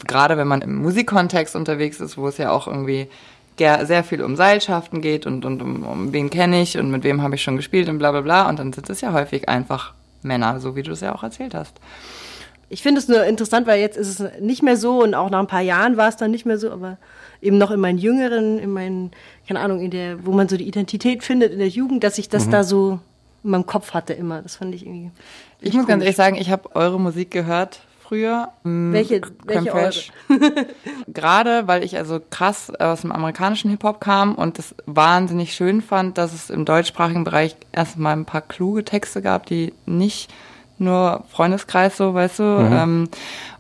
[0.06, 3.10] gerade wenn man im Musikkontext unterwegs ist, wo es ja auch irgendwie
[3.58, 7.22] sehr viel um Seilschaften geht und, und um, um wen kenne ich und mit wem
[7.22, 8.50] habe ich schon gespielt und bla bla bla.
[8.50, 11.54] Und dann sind es ja häufig einfach Männer, so wie du es ja auch erzählt
[11.54, 11.80] hast.
[12.70, 15.40] Ich finde es nur interessant, weil jetzt ist es nicht mehr so und auch nach
[15.40, 16.98] ein paar Jahren war es dann nicht mehr so, aber
[17.44, 19.12] eben noch in meinen Jüngeren, in meinen,
[19.48, 22.30] keine Ahnung, in der, wo man so die Identität findet in der Jugend, dass ich
[22.30, 22.52] das mhm.
[22.52, 23.00] da so
[23.44, 24.42] in meinem Kopf hatte immer.
[24.42, 25.12] Das fand ich irgendwie.
[25.62, 28.50] Ich muss ganz ehrlich sagen, ich habe eure Musik gehört früher.
[28.64, 30.12] Mm, welche, welche Fresh.
[31.08, 36.18] Gerade weil ich also krass aus dem amerikanischen Hip-Hop kam und es wahnsinnig schön fand,
[36.18, 40.32] dass es im deutschsprachigen Bereich erstmal ein paar kluge Texte gab, die nicht
[40.78, 42.44] nur Freundeskreis so, weißt du.
[42.44, 42.74] Mhm.
[42.74, 43.10] Ähm,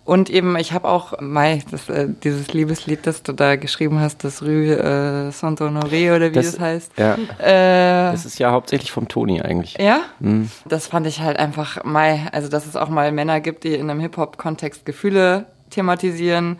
[0.05, 4.23] und eben, ich habe auch, Mai, das, äh, dieses Liebeslied, das du da geschrieben hast,
[4.23, 6.91] das Rue äh, Saint-Honoré oder wie das, das heißt.
[6.97, 7.15] Ja.
[7.39, 9.77] Äh, das ist ja hauptsächlich vom Toni eigentlich.
[9.79, 10.01] Ja?
[10.19, 10.51] Mhm.
[10.65, 13.89] Das fand ich halt einfach, Mai, also dass es auch mal Männer gibt, die in
[13.89, 16.57] einem Hip-Hop-Kontext Gefühle thematisieren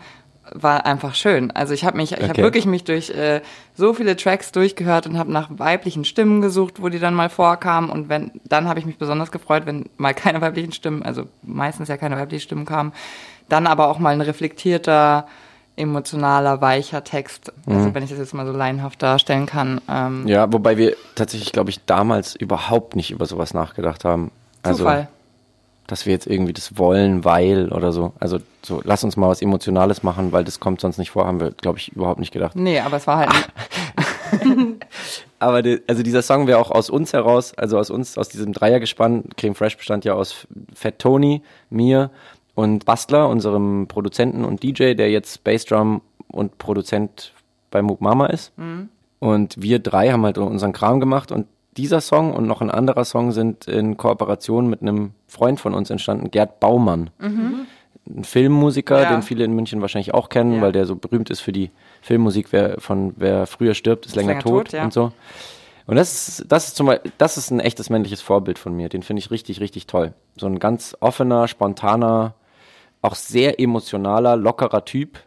[0.54, 1.50] war einfach schön.
[1.50, 2.28] Also ich habe mich, ich okay.
[2.28, 3.42] habe wirklich mich durch äh,
[3.74, 7.90] so viele Tracks durchgehört und habe nach weiblichen Stimmen gesucht, wo die dann mal vorkamen.
[7.90, 11.88] Und wenn, dann habe ich mich besonders gefreut, wenn mal keine weiblichen Stimmen, also meistens
[11.88, 12.92] ja keine weiblichen Stimmen kamen,
[13.48, 15.26] dann aber auch mal ein reflektierter,
[15.76, 17.52] emotionaler, weicher Text.
[17.66, 17.94] Also mhm.
[17.94, 19.80] wenn ich das jetzt mal so laienhaft darstellen kann.
[19.88, 24.30] Ähm, ja, wobei wir tatsächlich, glaube ich, damals überhaupt nicht über sowas nachgedacht haben.
[24.62, 25.08] Also, Zufall
[25.86, 28.12] dass wir jetzt irgendwie das wollen, weil oder so.
[28.18, 31.40] Also so, lass uns mal was Emotionales machen, weil das kommt sonst nicht vor, haben
[31.40, 32.56] wir, glaube ich, überhaupt nicht gedacht.
[32.56, 33.30] Nee, aber es war halt.
[35.38, 38.52] aber die, also dieser Song wäre auch aus uns heraus, also aus uns, aus diesem
[38.52, 39.24] Dreiergespann.
[39.36, 42.10] Creme Fresh bestand ja aus Fat Tony, mir
[42.54, 47.32] und Bastler, unserem Produzenten und DJ, der jetzt Bassdrum und Produzent
[47.70, 48.56] bei Mook Mama ist.
[48.56, 48.88] Mhm.
[49.18, 53.04] Und wir drei haben halt unseren Kram gemacht und dieser Song und noch ein anderer
[53.04, 57.10] Song sind in Kooperation mit einem Freund von uns entstanden, Gerd Baumann.
[57.18, 57.66] Mhm.
[58.06, 59.10] Ein Filmmusiker, ja.
[59.10, 60.60] den viele in München wahrscheinlich auch kennen, ja.
[60.60, 61.70] weil der so berühmt ist für die
[62.02, 64.84] Filmmusik, wer von wer früher stirbt, ist, ist länger, länger, tot, tot ja.
[64.84, 65.12] und so.
[65.86, 68.88] Und das ist, das ist zum Beispiel, das ist ein echtes männliches Vorbild von mir.
[68.88, 70.14] Den finde ich richtig, richtig toll.
[70.36, 72.34] So ein ganz offener, spontaner,
[73.02, 75.18] auch sehr emotionaler, lockerer Typ.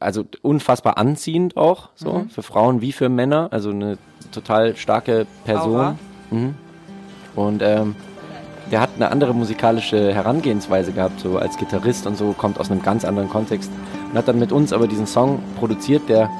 [0.00, 2.30] Also unfassbar anziehend auch, so, mhm.
[2.30, 3.48] für Frauen wie für Männer.
[3.50, 3.98] Also eine
[4.30, 5.98] total starke Person.
[6.30, 6.54] Mhm.
[7.34, 7.96] Und ähm,
[8.70, 12.82] der hat eine andere musikalische Herangehensweise gehabt, so als Gitarrist und so, kommt aus einem
[12.82, 13.70] ganz anderen Kontext.
[14.10, 16.30] Und hat dann mit uns aber diesen Song produziert, der,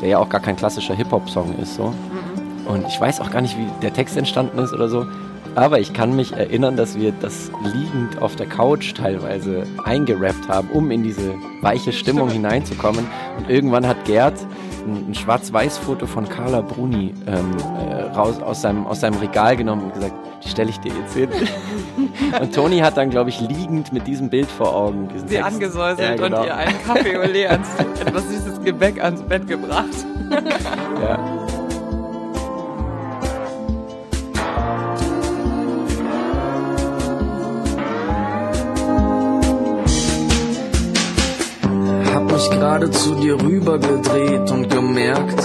[0.00, 1.74] der ja auch gar kein klassischer Hip-Hop-Song ist.
[1.74, 1.86] So.
[1.88, 2.66] Mhm.
[2.66, 5.06] Und ich weiß auch gar nicht, wie der Text entstanden ist oder so.
[5.54, 10.68] Aber ich kann mich erinnern, dass wir das liegend auf der Couch teilweise eingerappt haben,
[10.70, 13.06] um in diese weiche Stimmung hineinzukommen.
[13.38, 14.34] Und irgendwann hat Gerd
[14.86, 17.52] ein, ein Schwarz-Weiß-Foto von Carla Bruni ähm,
[17.88, 20.14] äh, raus aus seinem, aus seinem Regal genommen und gesagt,
[20.44, 21.28] die stelle ich dir jetzt hin.
[22.40, 25.44] und Toni hat dann, glaube ich, liegend mit diesem Bild vor Augen Sie gesetzt.
[25.44, 26.40] angesäuselt Ja, genau.
[26.40, 27.68] und ihr einen Kaffee Olé ans
[28.00, 29.88] etwas süßes Gebäck ans Bett gebracht.
[31.00, 31.18] Ja.
[42.64, 45.38] Gerade zu dir rübergedreht und gemerkt,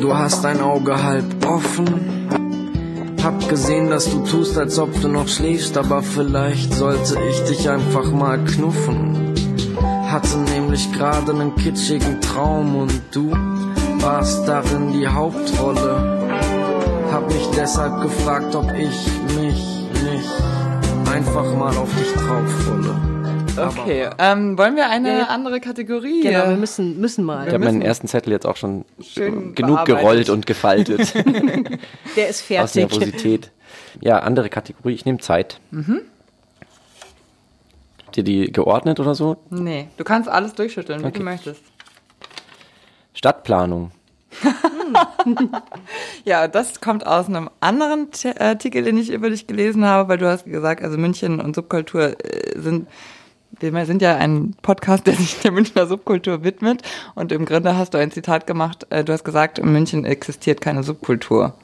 [0.00, 3.16] du hast dein Auge halb offen.
[3.24, 7.68] Hab gesehen, dass du tust, als ob du noch schläfst, aber vielleicht sollte ich dich
[7.68, 9.34] einfach mal knuffen.
[10.06, 13.32] Hatte nämlich gerade einen kitschigen Traum und du
[14.00, 16.20] warst darin die Hauptrolle.
[17.10, 23.09] Hab mich deshalb gefragt, ob ich mich nicht einfach mal auf dich drauf rolle.
[23.56, 26.22] Okay, ähm, wollen wir eine Ja, andere Kategorie?
[26.22, 27.46] Genau, wir müssen, müssen mal.
[27.48, 29.96] Ich habe meinen ersten Zettel jetzt auch schon Schön genug bearbeitet.
[29.98, 31.14] gerollt und gefaltet.
[32.16, 32.74] Der ist aus fertig.
[32.76, 33.50] Nervosität.
[34.00, 34.94] Ja, andere Kategorie.
[34.94, 35.60] Ich nehme Zeit.
[35.70, 36.00] Mhm.
[38.06, 39.36] Habt ihr die geordnet oder so?
[39.50, 41.18] Nee, du kannst alles durchschütteln, wie Okay.
[41.18, 41.62] du möchtest.
[43.14, 43.90] Stadtplanung.
[46.24, 50.18] Ja, das kommt aus einem anderen T Artikel, den ich über dich gelesen habe, weil
[50.18, 52.88] du hast gesagt, also München und Subkultur äh, sind
[53.60, 56.82] wir sind ja ein Podcast, der sich der Münchner Subkultur widmet
[57.14, 60.60] und im Grunde hast du ein Zitat gemacht, äh, du hast gesagt, in München existiert
[60.60, 61.54] keine Subkultur.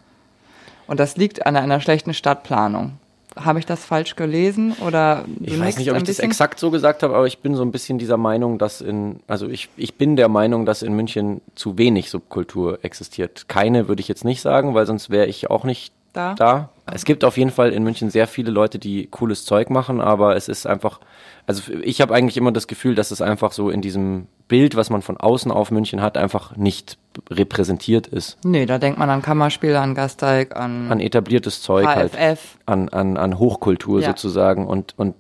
[0.87, 2.93] Und das liegt an einer schlechten Stadtplanung.
[3.35, 7.03] Habe ich das falsch gelesen oder Ich weiß nicht, ob ich das exakt so gesagt
[7.03, 10.17] habe, aber ich bin so ein bisschen dieser Meinung, dass in, also ich, ich bin
[10.17, 13.47] der Meinung, dass in München zu wenig Subkultur existiert.
[13.49, 16.35] Keine würde ich jetzt nicht sagen, weil sonst wäre ich auch nicht Da?
[16.35, 16.71] da.
[16.93, 20.37] Es gibt auf jeden Fall in München sehr viele Leute, die cooles Zeug machen, aber
[20.37, 21.01] es ist einfach,
[21.47, 24.89] also ich habe eigentlich immer das Gefühl, dass es einfach so in diesem Bild, was
[24.91, 26.97] man von außen auf München hat, einfach nicht
[27.29, 28.39] repräsentiert ist.
[28.45, 32.13] Nee, da denkt man an Kammerspiele, an Gasteig, an, An etabliertes Zeug halt.
[32.15, 32.57] HFF.
[32.67, 34.09] an, an, an Hochkultur Ja.
[34.11, 35.15] sozusagen und, und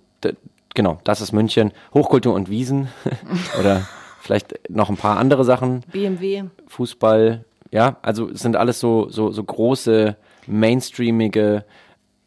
[0.75, 1.73] genau, das ist München.
[1.95, 2.89] Hochkultur und Wiesen
[3.59, 3.87] oder
[4.21, 6.45] vielleicht noch ein paar andere Sachen, BMW.
[6.69, 11.65] Fußball, ja, also es sind alles so, so, so große, mainstreamige,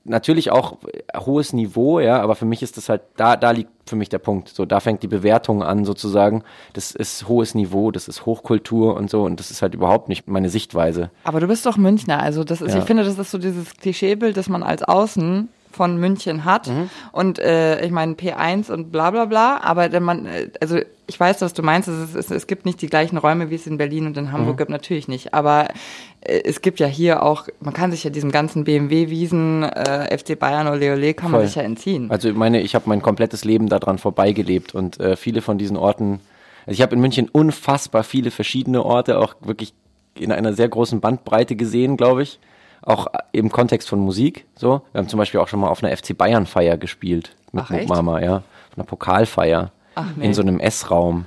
[0.05, 0.77] natürlich auch
[1.15, 4.17] hohes Niveau, ja, aber für mich ist das halt, da, da liegt für mich der
[4.19, 4.49] Punkt.
[4.49, 6.43] So, da fängt die Bewertung an sozusagen.
[6.73, 10.27] Das ist hohes Niveau, das ist Hochkultur und so und das ist halt überhaupt nicht
[10.27, 11.11] meine Sichtweise.
[11.23, 12.79] Aber du bist doch Münchner, also das ist, Ja.
[12.79, 16.67] ich finde, das ist so dieses Klischeebild, das man als Außen von München hat.
[16.67, 16.89] Mhm.
[17.11, 21.19] Und äh, ich meine P1 und bla bla bla, aber wenn man, äh, also ich
[21.19, 23.77] weiß, was du meinst, es, ist, es gibt nicht die gleichen Räume, wie es in
[23.77, 24.31] Berlin und in Mhm.
[24.31, 25.33] Hamburg gibt, natürlich nicht.
[25.35, 25.67] Aber
[26.21, 30.67] es gibt ja hier auch, man kann sich ja diesem ganzen BMW-Wiesen, äh, FC Bayern,
[30.67, 31.47] Ole Ole, kann man Voll.
[31.47, 32.11] sich ja entziehen.
[32.11, 35.77] Also ich meine, ich habe mein komplettes Leben daran vorbeigelebt und äh, viele von diesen
[35.77, 36.19] Orten,
[36.65, 39.73] also ich habe in München unfassbar viele verschiedene Orte, auch wirklich
[40.15, 42.39] in einer sehr großen Bandbreite gesehen, glaube ich.
[42.81, 44.45] Auch im Kontext von Musik.
[44.55, 47.65] So, wir haben zum Beispiel auch schon mal auf einer FC Bayern Feier gespielt mit
[47.67, 47.87] Ach?
[47.87, 50.25] Mama, ja, auf einer Pokalfeier Ach, nee.
[50.25, 51.25] in so einem Essraum.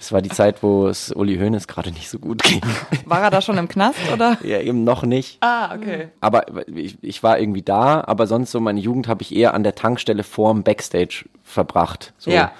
[0.00, 2.60] Es war die Zeit, wo es Uli Hoeneß gerade nicht so gut ging.
[3.04, 4.38] War er da schon im Knast oder?
[4.44, 5.38] ja, eben noch nicht.
[5.40, 6.08] Ah, okay.
[6.20, 9.64] Aber ich, ich war irgendwie da, aber sonst so meine Jugend habe ich eher an
[9.64, 12.14] der Tankstelle vorm Backstage verbracht.
[12.16, 12.30] So.
[12.30, 12.52] Ja.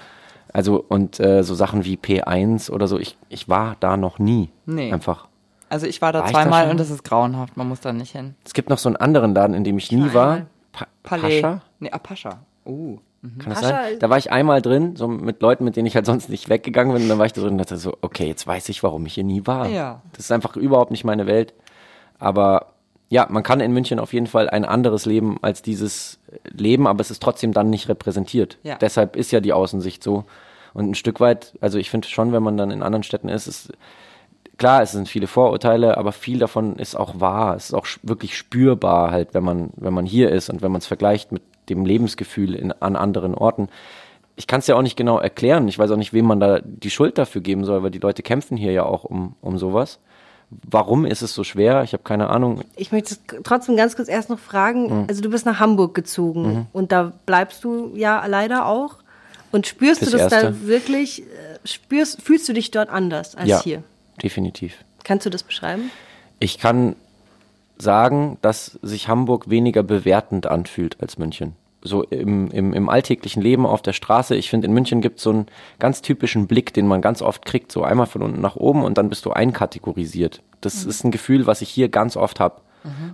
[0.51, 4.49] Also und äh, so Sachen wie P1 oder so, ich, ich war da noch nie.
[4.65, 4.91] Nee.
[4.91, 5.29] Einfach.
[5.69, 6.71] Also ich war da War da zweimal schon?
[6.71, 8.35] und das ist grauenhaft, man muss da nicht hin.
[8.43, 10.47] Es gibt noch so einen anderen Laden, in dem ich nie war.
[10.73, 11.41] Pa Palais.
[11.41, 11.61] Pascha?
[11.79, 12.39] Nee, ah, Pascha.
[12.65, 12.97] Uh.
[13.21, 13.99] Kann das Pascha sein?
[13.99, 16.93] Da war ich einmal drin, so mit Leuten, mit denen ich halt sonst nicht weggegangen
[16.93, 17.03] bin.
[17.03, 19.15] Und dann war ich da drin und dachte so, okay, jetzt weiß ich, warum ich
[19.15, 19.67] hier nie war.
[19.67, 20.01] Ja.
[20.13, 21.53] Das ist einfach überhaupt nicht meine Welt.
[22.17, 22.73] Aber
[23.09, 26.19] ja, man kann in München auf jeden Fall ein anderes Leben als dieses
[26.51, 28.57] Leben, aber es ist trotzdem dann nicht repräsentiert.
[28.63, 28.75] Ja.
[28.75, 30.25] Deshalb ist ja die Außensicht so.
[30.73, 33.47] Und ein Stück weit, also ich finde schon, wenn man dann in anderen Städten ist,
[33.47, 33.71] ist
[34.57, 37.55] klar, es sind viele Vorurteile, aber viel davon ist auch wahr.
[37.55, 40.79] Es ist auch wirklich spürbar halt, wenn man, wenn man hier ist und wenn man
[40.79, 43.69] es vergleicht mit dem Lebensgefühl in, an anderen Orten.
[44.35, 45.67] Ich kann es ja auch nicht genau erklären.
[45.67, 48.23] Ich weiß auch nicht, wem man da die Schuld dafür geben soll, weil die Leute
[48.23, 49.99] kämpfen hier ja auch um, um sowas.
[50.49, 51.83] Warum ist es so schwer?
[51.83, 52.61] Ich habe keine Ahnung.
[52.75, 55.05] Ich möchte trotzdem ganz kurz erst noch fragen, Mhm.
[55.07, 58.95] also du bist nach Hamburg gezogen und da bleibst du ja leider auch.
[59.51, 60.67] Und spürst Fürs du das da Erste.
[60.67, 61.23] wirklich, äh,
[61.65, 63.83] spürst, fühlst du dich dort anders als ja, hier?
[64.23, 64.75] definitiv.
[65.03, 65.91] Kannst du das beschreiben?
[66.39, 66.95] Ich kann
[67.81, 71.55] sagen, dass sich Hamburg weniger bewertend anfühlt als München.
[71.81, 74.35] So im, im, im alltäglichen Leben auf der Straße.
[74.35, 75.45] Ich finde, in München gibt es so einen
[75.79, 78.97] ganz typischen Blick, den man ganz oft kriegt, so einmal von unten nach oben und
[78.97, 80.41] dann bist du einkategorisiert.
[80.59, 82.61] Das ist ein Gefühl, was ich hier ganz oft habe.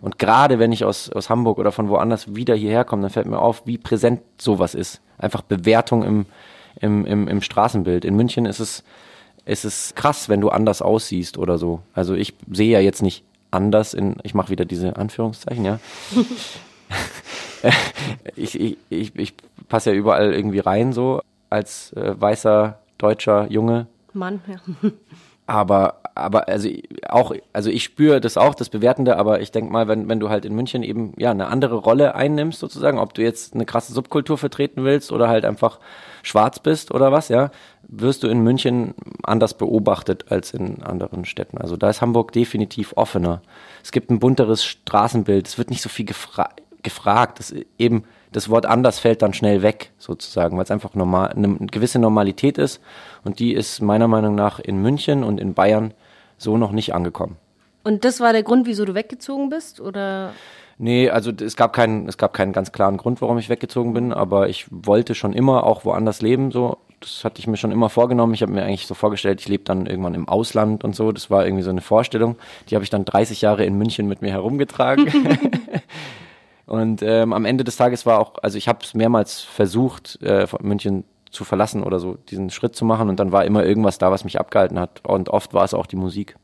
[0.01, 3.25] Und gerade wenn ich aus, aus Hamburg oder von woanders wieder hierher komme, dann fällt
[3.25, 5.01] mir auf, wie präsent sowas ist.
[5.17, 6.25] Einfach Bewertung im,
[6.79, 8.05] im, im, im Straßenbild.
[8.05, 8.83] In München ist es
[9.45, 11.81] ist es krass, wenn du anders aussiehst oder so.
[11.93, 13.23] Also ich sehe ja jetzt nicht
[13.55, 15.79] anders in, ich mache wieder diese Anführungszeichen, ja.
[18.35, 19.33] ich, ich, ich, ich
[19.67, 23.87] passe ja überall irgendwie rein, so als äh, weißer deutscher Junge.
[24.13, 24.91] Mann, ja.
[25.47, 26.69] Aber, aber also
[27.07, 30.29] auch, also ich spüre das auch, das Bewertende, aber ich denke mal, wenn, wenn du
[30.29, 33.93] halt in München eben ja eine andere Rolle einnimmst, sozusagen, ob du jetzt eine krasse
[33.93, 35.79] Subkultur vertreten willst oder halt einfach
[36.23, 37.51] schwarz bist oder was, ja,
[37.87, 41.59] wirst du in München anders beobachtet als in anderen Städten.
[41.59, 43.43] Also da ist Hamburg definitiv offener.
[43.83, 46.49] Es gibt ein bunteres Straßenbild, es wird nicht so viel gefra
[46.81, 47.39] gefragt.
[47.39, 48.03] Das eben
[48.35, 52.57] das Wort anders fällt dann schnell weg, sozusagen, weil es einfach normal, eine gewisse Normalität
[52.57, 52.81] ist.
[53.23, 55.93] Und die ist meiner Meinung nach in München und in Bayern
[56.37, 57.37] so noch nicht angekommen.
[57.83, 60.33] Und das war der Grund, wieso du weggezogen bist, oder?
[60.77, 64.11] Nee, also es gab keinen, es gab keinen ganz klaren Grund, warum ich weggezogen bin,
[64.11, 66.77] aber ich wollte schon immer auch woanders leben, so.
[66.99, 68.33] Das hatte ich mir schon immer vorgenommen.
[68.33, 71.11] Ich habe mir eigentlich so vorgestellt, ich lebe dann irgendwann im Ausland und so.
[71.11, 72.35] Das war irgendwie so eine Vorstellung.
[72.69, 75.07] Die habe ich dann 30 Jahre in München mit mir herumgetragen.
[76.65, 80.47] Und ähm, am Ende des Tages war auch, also ich habe es mehrmals versucht, äh,
[80.61, 81.03] München
[81.35, 84.23] zu verlassen oder so, diesen Schritt zu machen und dann war immer irgendwas da, was
[84.23, 85.01] mich abgehalten hat.
[85.05, 86.35] Und oft war es auch die Musik.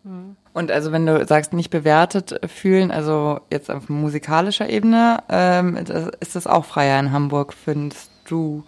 [0.54, 5.78] Und also wenn du sagst, nicht bewertet fühlen, also jetzt auf musikalischer Ebene, ähm,
[6.20, 8.64] ist das auch freier in Hamburg, findest du?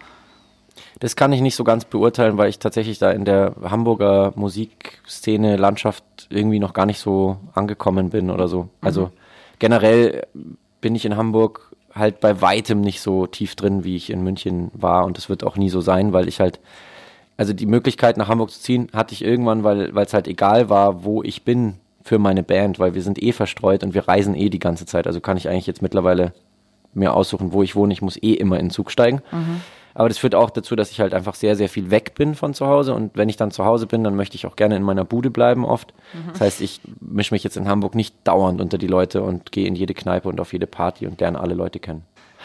[0.98, 5.56] Das kann ich nicht so ganz beurteilen, weil ich tatsächlich da in der Hamburger Musikszene,
[5.56, 8.68] Landschaft irgendwie noch gar nicht so angekommen bin oder so.
[8.80, 9.10] Also mhm.
[9.58, 10.26] generell
[10.84, 14.70] bin ich in Hamburg halt bei weitem nicht so tief drin, wie ich in München
[14.74, 15.06] war.
[15.06, 16.60] Und das wird auch nie so sein, weil ich halt,
[17.38, 21.02] also die Möglichkeit nach Hamburg zu ziehen, hatte ich irgendwann, weil es halt egal war,
[21.02, 24.50] wo ich bin für meine Band, weil wir sind eh verstreut und wir reisen eh
[24.50, 25.06] die ganze Zeit.
[25.06, 26.34] Also kann ich eigentlich jetzt mittlerweile
[26.92, 27.94] mir aussuchen, wo ich wohne.
[27.94, 29.22] Ich muss eh immer in den Zug steigen.
[29.32, 29.62] Mhm.
[29.94, 32.52] Aber das führt auch dazu, dass ich halt einfach sehr, sehr viel weg bin von
[32.52, 32.94] zu Hause.
[32.94, 35.30] Und wenn ich dann zu Hause bin, dann möchte ich auch gerne in meiner Bude
[35.30, 35.94] bleiben oft.
[36.12, 36.32] Mhm.
[36.32, 39.66] Das heißt, ich mische mich jetzt in Hamburg nicht dauernd unter die Leute und gehe
[39.66, 42.02] in jede Kneipe und auf jede Party und lerne alle Leute kennen.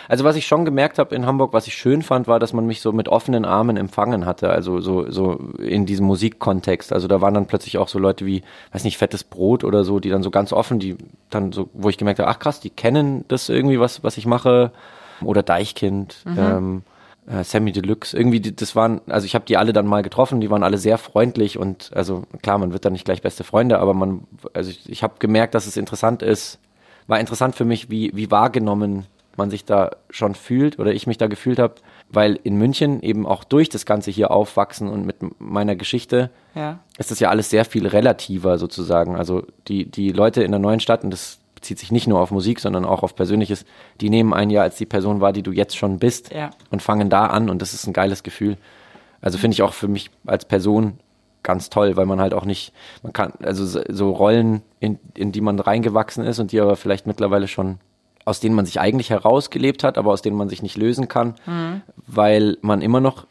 [0.07, 2.65] Also was ich schon gemerkt habe in Hamburg, was ich schön fand, war, dass man
[2.65, 6.93] mich so mit offenen Armen empfangen hatte, also so, so in diesem Musikkontext.
[6.93, 9.99] Also da waren dann plötzlich auch so Leute wie, weiß nicht, fettes Brot oder so,
[9.99, 10.95] die dann so ganz offen, die
[11.29, 14.25] dann so, wo ich gemerkt habe, ach krass, die kennen das irgendwie, was, was ich
[14.25, 14.71] mache.
[15.21, 16.23] Oder Deichkind.
[16.23, 16.37] Mhm.
[16.37, 16.81] Ähm,
[17.29, 20.41] äh, Sammy Deluxe, irgendwie, die, das waren, also ich habe die alle dann mal getroffen,
[20.41, 23.79] die waren alle sehr freundlich und also klar, man wird dann nicht gleich beste Freunde,
[23.79, 26.59] aber man, also ich, ich habe gemerkt, dass es interessant ist,
[27.07, 29.05] war interessant für mich, wie, wie wahrgenommen
[29.37, 31.75] man sich da schon fühlt oder ich mich da gefühlt habe,
[32.09, 36.79] weil in München eben auch durch das Ganze hier aufwachsen und mit meiner Geschichte ja.
[36.97, 39.15] ist das ja alles sehr viel relativer sozusagen.
[39.15, 42.31] Also die, die Leute in der neuen Stadt, und das bezieht sich nicht nur auf
[42.31, 43.65] Musik, sondern auch auf Persönliches,
[43.99, 46.51] die nehmen einen ja als die Person wahr, die du jetzt schon bist ja.
[46.71, 48.57] und fangen da an und das ist ein geiles Gefühl.
[49.21, 50.99] Also finde ich auch für mich als Person
[51.43, 52.71] ganz toll, weil man halt auch nicht,
[53.03, 57.07] man kann, also so Rollen, in, in die man reingewachsen ist und die aber vielleicht
[57.07, 57.79] mittlerweile schon,
[58.23, 61.35] aus denen man sich eigentlich herausgelebt hat, aber aus denen man sich nicht lösen kann,
[61.45, 61.81] mhm.
[62.07, 63.25] weil man immer noch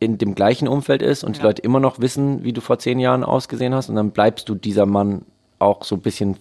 [0.00, 1.42] in dem gleichen Umfeld ist und ja.
[1.42, 4.48] die Leute immer noch wissen, wie du vor zehn Jahren ausgesehen hast und dann bleibst
[4.48, 5.22] du dieser Mann
[5.60, 6.36] auch so ein bisschen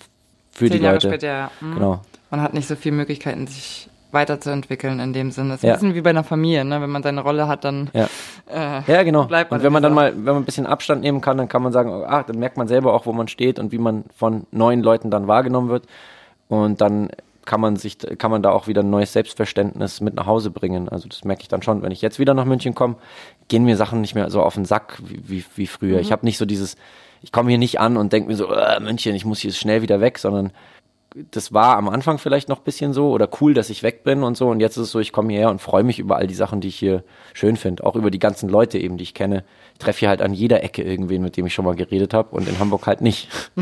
[0.51, 1.07] für Zehn die Jahre Leute.
[1.07, 1.51] Später, ja.
[1.61, 1.73] Mhm.
[1.75, 2.01] Genau.
[2.31, 5.49] Man hat nicht so viele Möglichkeiten, sich weiterzuentwickeln in dem Sinne.
[5.49, 5.73] Das ist ja.
[5.73, 6.81] ein bisschen wie bei einer Familie, ne?
[6.81, 8.07] Wenn man seine Rolle hat, dann ja,
[8.51, 9.25] äh, ja genau.
[9.25, 11.47] Bleibt man und wenn man dann mal, wenn man ein bisschen Abstand nehmen kann, dann
[11.47, 14.05] kann man sagen, ah, dann merkt man selber auch, wo man steht und wie man
[14.15, 15.85] von neuen Leuten dann wahrgenommen wird.
[16.47, 17.09] Und dann
[17.45, 20.89] kann man sich, kann man da auch wieder ein neues Selbstverständnis mit nach Hause bringen.
[20.89, 21.81] Also das merke ich dann schon.
[21.81, 22.95] Wenn ich jetzt wieder nach München komme,
[23.47, 25.95] gehen mir Sachen nicht mehr so auf den Sack wie, wie, wie früher.
[25.95, 26.01] Mhm.
[26.01, 26.77] Ich habe nicht so dieses,
[27.21, 29.81] ich komme hier nicht an und denke mir so, äh, München, ich muss hier schnell
[29.81, 30.51] wieder weg, sondern
[31.31, 34.23] das war am Anfang vielleicht noch ein bisschen so oder cool, dass ich weg bin
[34.23, 34.47] und so.
[34.47, 36.61] Und jetzt ist es so, ich komme hierher und freue mich über all die Sachen,
[36.61, 37.03] die ich hier
[37.33, 37.83] schön finde.
[37.83, 39.43] Auch über die ganzen Leute eben, die ich kenne.
[39.73, 42.35] Ich treffe hier halt an jeder Ecke irgendwen, mit dem ich schon mal geredet habe
[42.35, 43.27] und in Hamburg halt nicht.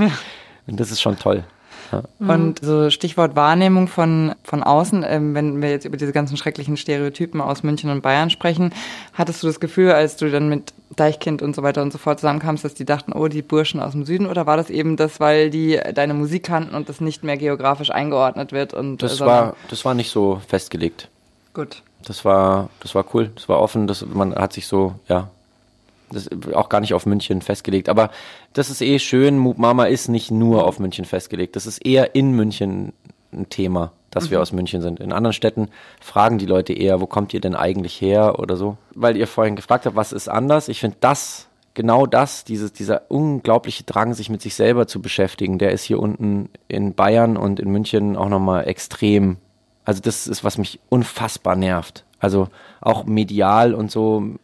[0.69, 1.45] Und das ist schon toll.
[1.91, 2.04] Ja.
[2.19, 6.78] Und so Stichwort Wahrnehmung von, von außen, ähm, wenn wir jetzt über diese ganzen schrecklichen
[6.78, 8.73] Stereotypen aus München und Bayern sprechen,
[9.13, 12.19] hattest du das Gefühl, als du dann mit Deichkind und so weiter und so fort
[12.19, 15.19] zusammenkamst, dass die dachten, oh, die Burschen aus dem Süden, oder war das eben das,
[15.19, 18.73] weil die deine Musik kannten und das nicht mehr geografisch eingeordnet wird?
[18.73, 21.10] Und, das, war, das war nicht so festgelegt.
[21.54, 21.81] Gut.
[22.06, 25.29] Das war, das war cool, das war offen, das, man hat sich so, ja,
[26.12, 27.89] das auch gar nicht auf München festgelegt.
[27.89, 28.12] Aber
[28.53, 29.37] das ist eh schön.
[29.58, 31.55] Mama ist nicht nur auf München festgelegt.
[31.55, 32.93] Das ist eher in München
[33.33, 34.31] ein Thema, dass mhm.
[34.31, 34.99] wir aus München sind.
[34.99, 38.77] In anderen Städten fragen die Leute eher, wo kommt ihr denn eigentlich her oder so.
[38.95, 40.69] Weil ihr vorhin gefragt habt, was ist anders?
[40.69, 45.60] Ich finde das, genau das, dieses, dieser unglaubliche Drang, sich mit sich selber zu beschäftigen,
[45.60, 49.37] der ist hier unten in Bayern und in München auch nochmal extrem.
[49.85, 52.03] Also das ist, was mich unfassbar nervt.
[52.19, 52.49] Also
[52.81, 54.37] auch medial und so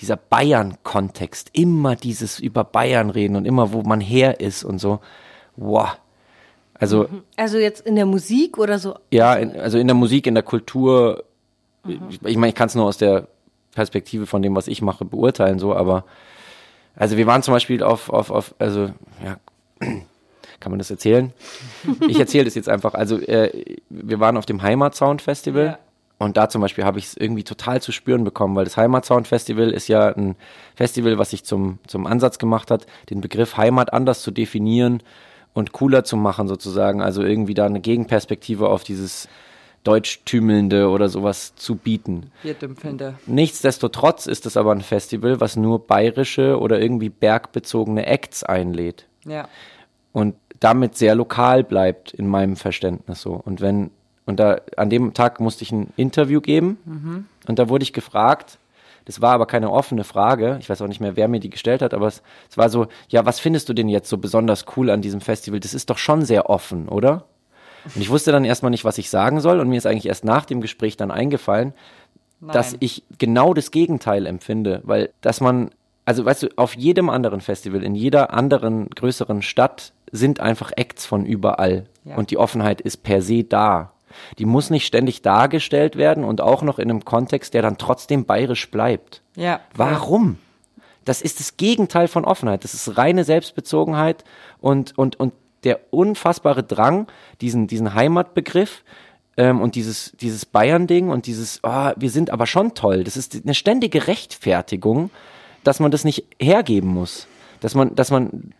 [0.00, 5.00] dieser Bayern-Kontext, immer dieses über Bayern reden und immer wo man her ist und so.
[5.56, 5.96] Wow.
[6.74, 8.96] Also Also jetzt in der Musik oder so?
[9.10, 11.24] ja, in, also in der Musik, in der Kultur,
[11.86, 13.28] ich, ich meine, ich kann es nur aus der
[13.72, 16.04] Perspektive von dem, was ich mache, beurteilen, so, aber
[16.94, 18.90] also wir waren zum Beispiel auf, auf, auf also,
[19.24, 19.36] ja,
[20.60, 21.32] kann man das erzählen?
[22.08, 22.94] Ich erzähle das jetzt einfach.
[22.94, 25.78] Also, äh, wir waren auf dem Heimatsound Festival Ja.
[26.18, 29.28] Und da zum Beispiel habe ich es irgendwie total zu spüren bekommen, weil das Heimatsound
[29.28, 30.34] Festival ist ja ein
[30.74, 35.02] Festival, was sich zum, zum Ansatz gemacht hat, den Begriff Heimat anders zu definieren
[35.52, 37.02] und cooler zu machen sozusagen.
[37.02, 39.28] Also irgendwie da eine Gegenperspektive auf dieses
[39.84, 42.32] Deutschtümelnde oder sowas zu bieten.
[42.42, 43.14] Bierdümpfelnde.
[43.26, 49.48] Nichtsdestotrotz ist es aber ein Festival, was nur bayerische oder irgendwie bergbezogene Acts einlädt Ja.
[50.12, 53.34] und damit sehr lokal bleibt in meinem Verständnis so.
[53.34, 53.90] Und wenn
[54.26, 58.58] und da an dem Tag musste ich ein Interview geben und da wurde ich gefragt,
[59.06, 61.80] das war aber keine offene Frage, ich weiß auch nicht mehr, wer mir die gestellt
[61.80, 64.90] hat, aber es, es war so, ja, was findest du denn jetzt so besonders cool
[64.90, 65.60] an diesem Festival?
[65.60, 67.24] Das ist doch schon sehr offen, oder?
[67.94, 70.24] Und ich wusste dann erstmal nicht, was ich sagen soll und mir ist eigentlich erst
[70.24, 71.72] nach dem Gespräch dann eingefallen,
[72.40, 72.78] dass Nein.
[72.80, 75.70] ich genau das Gegenteil empfinde, weil dass man,
[76.04, 81.06] also weißt du, auf jedem anderen Festival, in jeder anderen größeren Stadt sind einfach Acts
[81.06, 82.16] von überall Ja.
[82.16, 83.92] und die Offenheit ist per se da.
[84.38, 88.24] Die muss nicht ständig dargestellt werden und auch noch in einem Kontext, der dann trotzdem
[88.24, 89.22] bayerisch bleibt.
[89.36, 89.60] Ja.
[89.74, 90.38] Warum?
[91.04, 92.64] Das ist das Gegenteil von Offenheit.
[92.64, 94.24] Das ist reine Selbstbezogenheit
[94.60, 95.32] und, und, und
[95.64, 97.06] der unfassbare Drang,
[97.40, 98.84] diesen, diesen Heimatbegriff
[99.36, 103.04] ähm, und dieses, dieses Bayern-Ding und dieses, oh, wir sind aber schon toll.
[103.04, 105.10] Das ist eine ständige Rechtfertigung,
[105.64, 107.26] dass man das nicht hergeben muss.
[107.60, 108.52] Dass man, dass man,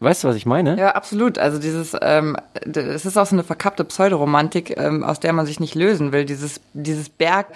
[0.00, 0.78] weißt du, was ich meine?
[0.78, 1.38] Ja, absolut.
[1.38, 5.60] Also dieses, ähm, es ist auch so eine verkappte Pseudoromantik, ähm, aus der man sich
[5.60, 6.24] nicht lösen will.
[6.24, 7.46] Dieses, dieses Berg.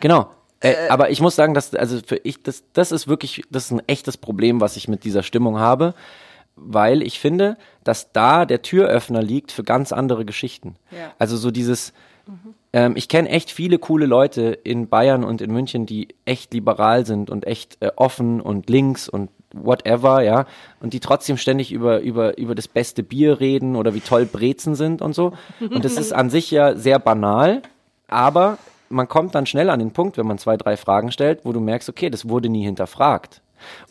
[0.00, 0.30] Genau.
[0.60, 3.70] Äh, aber ich muss sagen, dass, also für ich, das, das ist wirklich, das ist
[3.72, 5.94] ein echtes Problem, was ich mit dieser Stimmung habe,
[6.54, 10.76] weil ich finde, dass da der Türöffner liegt für ganz andere Geschichten.
[10.90, 11.12] Ja.
[11.18, 11.92] Also so dieses,
[12.72, 17.04] ähm, ich kenne echt viele coole Leute in Bayern und in München, die echt liberal
[17.06, 20.46] sind und echt äh, offen und links und whatever, ja,
[20.80, 24.74] und die trotzdem ständig über, über, über das beste Bier reden oder wie toll Brezen
[24.74, 25.32] sind und so.
[25.60, 27.62] Und das ist an sich ja sehr banal,
[28.08, 31.52] aber man kommt dann schnell an den Punkt, wenn man zwei, drei Fragen stellt, wo
[31.52, 33.40] du merkst, okay, das wurde nie hinterfragt.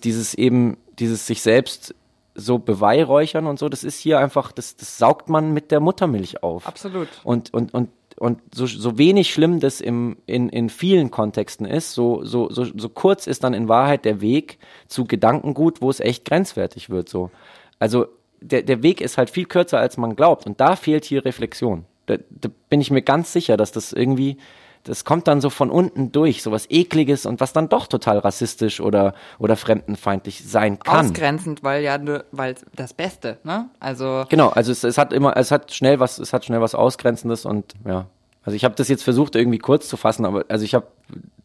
[0.04, 1.96] Dieses eben, dieses sich selbst
[2.36, 6.44] so beweihräuchern und so, das ist hier einfach, das, das saugt man mit der Muttermilch
[6.44, 6.68] auf.
[6.68, 7.10] Absolut.
[7.24, 7.90] Und, und, und,
[8.22, 12.66] und so, so wenig schlimm das im, in, in vielen Kontexten ist, so, so, so,
[12.66, 17.10] so kurz ist dann in Wahrheit der Weg zu Gedankengut, wo es echt grenzwertig wird.
[17.10, 17.32] So.
[17.80, 18.06] Also
[18.40, 20.46] der, der Weg ist halt viel kürzer, als man glaubt.
[20.46, 21.86] Und da fehlt hier Reflexion.
[22.06, 24.38] Da, da bin ich mir ganz sicher, dass das irgendwie,
[24.84, 28.18] das kommt dann so von unten durch, so was Ekliges und was dann doch total
[28.20, 31.06] rassistisch oder, oder fremdenfeindlich sein kann.
[31.06, 32.00] Ausgrenzend, weil ja,
[32.32, 33.70] weil das Beste, ne?
[33.80, 34.26] Also.
[34.30, 37.46] Genau, also es, es hat immer, es hat schnell was, es hat schnell was Ausgrenzendes
[37.46, 38.08] und ja.
[38.44, 40.88] Also ich habe das jetzt versucht irgendwie kurz zu fassen, aber also ich habe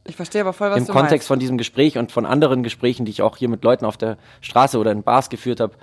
[0.04, 1.28] Ich verstehe aber voll, was im Kontext meinst.
[1.28, 4.16] von diesem Gespräch und von anderen Gesprächen, die ich auch hier mit Leuten auf der
[4.40, 5.74] Straße oder in Bars geführt habe,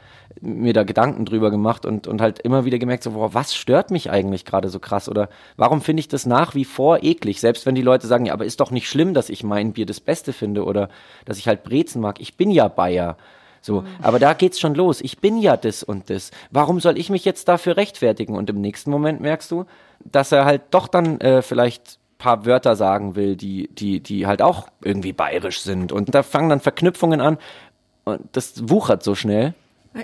[0.42, 3.92] mir da Gedanken drüber gemacht und, und halt immer wieder gemerkt, so, boah, was stört
[3.92, 7.66] mich eigentlich gerade so krass oder warum finde ich das nach wie vor eklig, selbst
[7.66, 10.00] wenn die Leute sagen, ja, aber ist doch nicht schlimm, dass ich mein Bier das
[10.00, 10.90] Beste finde oder
[11.26, 12.20] dass ich halt Brezen mag.
[12.20, 13.18] Ich bin ja Bayer.
[13.62, 15.00] So, aber da geht's schon los.
[15.00, 16.32] Ich bin ja das und das.
[16.52, 18.36] Warum soll ich mich jetzt dafür rechtfertigen?
[18.36, 19.66] Und im nächsten Moment merkst du,
[20.04, 24.42] dass er halt doch dann äh, vielleicht paar Wörter sagen will, die, die, die halt
[24.42, 25.92] auch irgendwie bayerisch sind.
[25.92, 27.38] Und da fangen dann Verknüpfungen an.
[28.06, 29.54] Und das wuchert so schnell.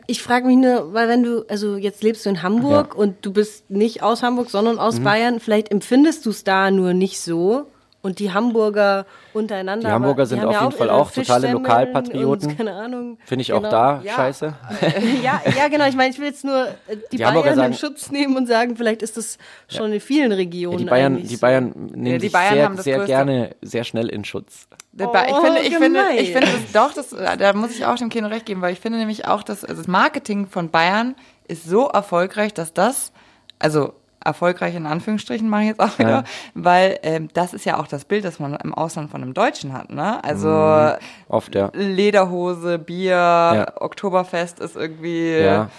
[0.07, 3.33] Ich frage mich nur, weil wenn du, also jetzt lebst du in Hamburg und du
[3.33, 4.79] bist nicht aus Hamburg, sondern Mhm.
[4.81, 7.65] aus Bayern, vielleicht empfindest du es da nur nicht so.
[8.02, 9.89] Und die Hamburger untereinander.
[9.89, 12.50] Die Hamburger sind haben auf ja jeden Fall auch totale Lokalpatrioten.
[12.52, 13.18] und Keine Ahnung.
[13.26, 13.70] Finde ich auch Genau.
[13.72, 14.14] da ja.
[14.16, 14.54] scheiße.
[15.22, 15.86] ja, ja, genau.
[15.86, 18.47] Ich meine, ich will jetzt nur äh, die, Die Bayern in sagen- Schutz nehmen und
[18.47, 19.38] sagen, vielleicht ist das
[19.68, 20.78] schon in vielen Ja, Regionen.
[20.78, 21.38] die Bayern, eigentlich die.
[21.38, 24.24] Bayern nehmen Ja, die sich Bayern sehr, haben das sehr größte- gerne sehr schnell in
[24.24, 24.68] Schutz.
[24.93, 25.34] Ich finde, ich
[25.76, 28.62] Oh, finde, ich finde das, doch, das, da muss ich auch dem Kino recht geben,
[28.62, 31.16] weil ich finde nämlich auch, dass also das Marketing von Bayern
[31.47, 33.12] ist so erfolgreich, dass das,
[33.60, 33.93] also
[34.30, 36.23] erfolgreich in Anführungsstrichen mache ich jetzt auch wieder, Ja.
[36.53, 39.73] weil ähm, das ist ja auch das Bild, das man im Ausland von einem Deutschen
[39.73, 40.23] hat, ne?
[40.23, 40.93] Also
[41.27, 41.69] Oft, ja.
[41.73, 45.69] Lederhose, Bier, Oktoberfest ist irgendwie Ja.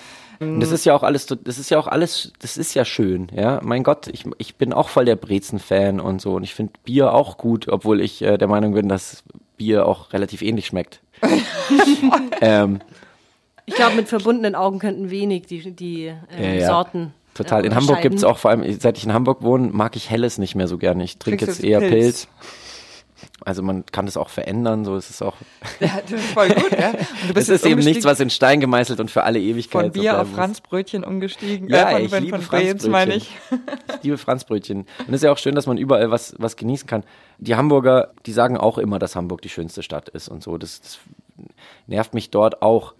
[0.40, 3.28] Und das ist ja auch alles, das ist ja auch alles, das ist ja schön,
[3.34, 3.61] ja.
[3.62, 7.12] Mein Gott, ich, ich bin auch voll der Brezen-Fan und so und ich finde Bier
[7.12, 9.22] auch gut, obwohl ich äh, der Meinung bin, dass
[9.59, 11.01] Bier auch relativ ähnlich schmeckt.
[12.40, 12.80] ähm,
[13.66, 16.66] Ich glaube, mit verbundenen Augen könnten wenig die, die ähm, Ja, ja.
[16.68, 17.12] Sorten.
[17.35, 17.64] Total.
[17.64, 18.35] In Hamburg gibt's unterscheiden.
[18.35, 21.05] auch vor allem, seit ich in Hamburg wohne, mag ich Helles nicht mehr so gerne.
[21.05, 21.93] Ich trinke jetzt eher Pilz.
[21.93, 22.28] Pilz?
[23.45, 25.37] Also man kann das auch verändern, so ist es auch.
[25.81, 26.93] Ja, das ist voll gut, ja.
[27.35, 30.12] Es ist eben nichts, was in Stein gemeißelt und für alle Ewigkeit von so Bier
[30.12, 30.37] auf bleiben muss.
[30.37, 31.68] Franzbrötchen umgestiegen.
[31.68, 33.31] Ja, äh, von, ich von, liebe von Brems, meine ich.
[33.97, 34.81] Ich liebe Franzbrötchen.
[34.81, 37.05] Und es ist ja auch schön, dass man überall was, was genießen kann.
[37.39, 40.59] Die Hamburger, die sagen auch immer, dass Hamburg die schönste Stadt ist und so.
[40.59, 40.99] Das, das
[41.87, 42.95] nervt mich dort auch.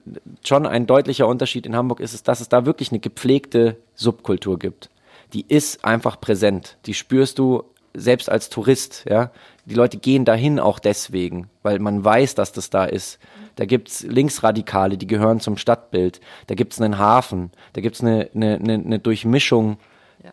[0.45, 4.59] Schon ein deutlicher Unterschied in Hamburg ist es, dass es da wirklich eine gepflegte Subkultur
[4.59, 4.91] gibt.
[5.33, 6.77] Die ist einfach präsent.
[6.87, 7.64] Die spürst du
[7.95, 9.30] selbst als Tourist, ja.
[9.66, 13.18] Die Leute gehen dahin auch deswegen, weil man weiß, dass das da ist.
[13.57, 16.20] Da gibt's Linksradikale, die gehören zum Stadtbild.
[16.47, 17.51] Da gibt's einen Hafen.
[17.74, 19.78] Da gibt's eine, eine, eine, eine Durchmischung,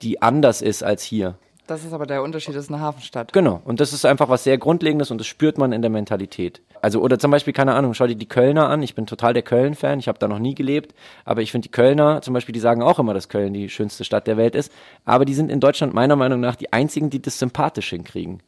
[0.02, 1.36] die anders ist als hier.
[1.68, 3.34] Das ist aber der Unterschied, das ist eine Hafenstadt.
[3.34, 3.62] Genau.
[3.66, 6.62] Und das ist einfach was sehr Grundlegendes und das spürt man in der Mentalität.
[6.82, 8.82] Also, oder zum Beispiel, keine Ahnung, schau dir die Kölner an.
[8.82, 10.00] Ich bin total der Köln-Fan.
[10.00, 10.94] Ich habe da noch nie gelebt.
[11.26, 14.04] Aber ich finde die Kölner zum Beispiel, die sagen auch immer, dass Köln die schönste
[14.04, 14.72] Stadt der Welt ist.
[15.06, 18.42] Aber die sind in Deutschland meiner Meinung nach die einzigen, die das sympathisch hinkriegen.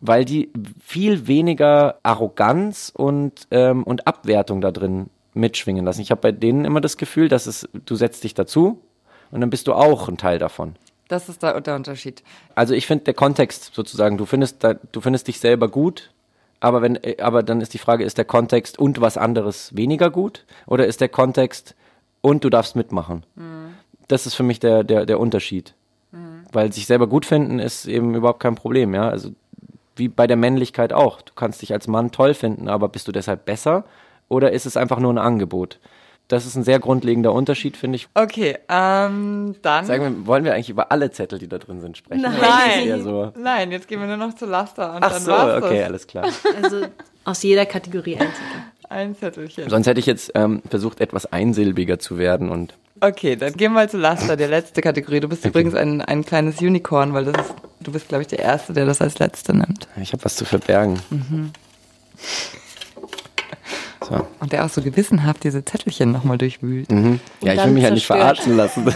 [0.00, 0.50] Weil die
[0.80, 6.00] viel weniger Arroganz und, ähm, und Abwertung da drin mitschwingen lassen.
[6.00, 8.80] Ich habe bei denen immer das Gefühl, dass es, du setzt dich dazu
[9.30, 10.76] und dann bist du auch ein Teil davon.
[11.08, 12.22] Das ist der, der Unterschied.
[12.54, 16.10] Also ich finde der Kontext sozusagen, du findest da, du findest dich selber gut,
[16.60, 20.10] aber wenn äh, aber dann ist die Frage, ist der Kontext und was anderes weniger
[20.10, 21.74] gut oder ist der Kontext
[22.20, 23.24] und du darfst mitmachen?
[24.08, 25.74] Das ist für mich der der der Unterschied.
[26.52, 29.08] Weil sich selber gut finden ist eben überhaupt kein Problem, ja?
[29.08, 29.30] Also
[29.96, 31.20] wie bei der Männlichkeit auch.
[31.20, 33.84] Du kannst dich als Mann toll finden, aber bist du deshalb besser
[34.28, 35.78] oder ist es einfach nur ein Angebot?
[36.28, 38.08] Das ist ein sehr grundlegender Unterschied, finde ich.
[38.12, 39.86] Okay, ähm, dann.
[39.86, 42.20] Sagen wir, wollen wir eigentlich über alle Zettel, die da drin sind, sprechen?
[42.20, 43.02] Nein.
[43.02, 43.32] So?
[43.38, 45.86] nein, jetzt gehen wir nur noch zu Laster und Ach dann so, war's okay, das.
[45.86, 46.28] alles klar.
[46.62, 46.86] Also
[47.24, 48.62] aus jeder Kategorie ein Zettel.
[48.90, 49.68] Ein Zettelchen.
[49.68, 53.88] Sonst hätte ich jetzt ähm, versucht, etwas einsilbiger zu werden und Okay, dann gehen wir
[53.88, 55.20] zu Laster, der letzte Kategorie.
[55.20, 58.40] Du bist übrigens ein, ein kleines Unicorn, weil das ist, du bist, glaube ich, der
[58.40, 59.86] Erste, der das als Letzte nimmt.
[60.02, 60.98] ich habe was zu verbergen.
[61.10, 61.52] Mhm.
[64.08, 64.26] So.
[64.40, 66.90] Und der auch so gewissenhaft diese Zettelchen nochmal durchwühlt.
[66.90, 67.20] Mhm.
[67.42, 68.38] Ja, ich will mich ja nicht zerstört.
[68.38, 68.86] verarschen lassen.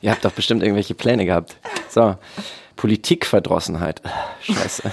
[0.00, 1.56] Ihr habt doch bestimmt irgendwelche Pläne gehabt.
[1.88, 2.16] So.
[2.76, 4.02] Politikverdrossenheit.
[4.42, 4.90] Scheiße.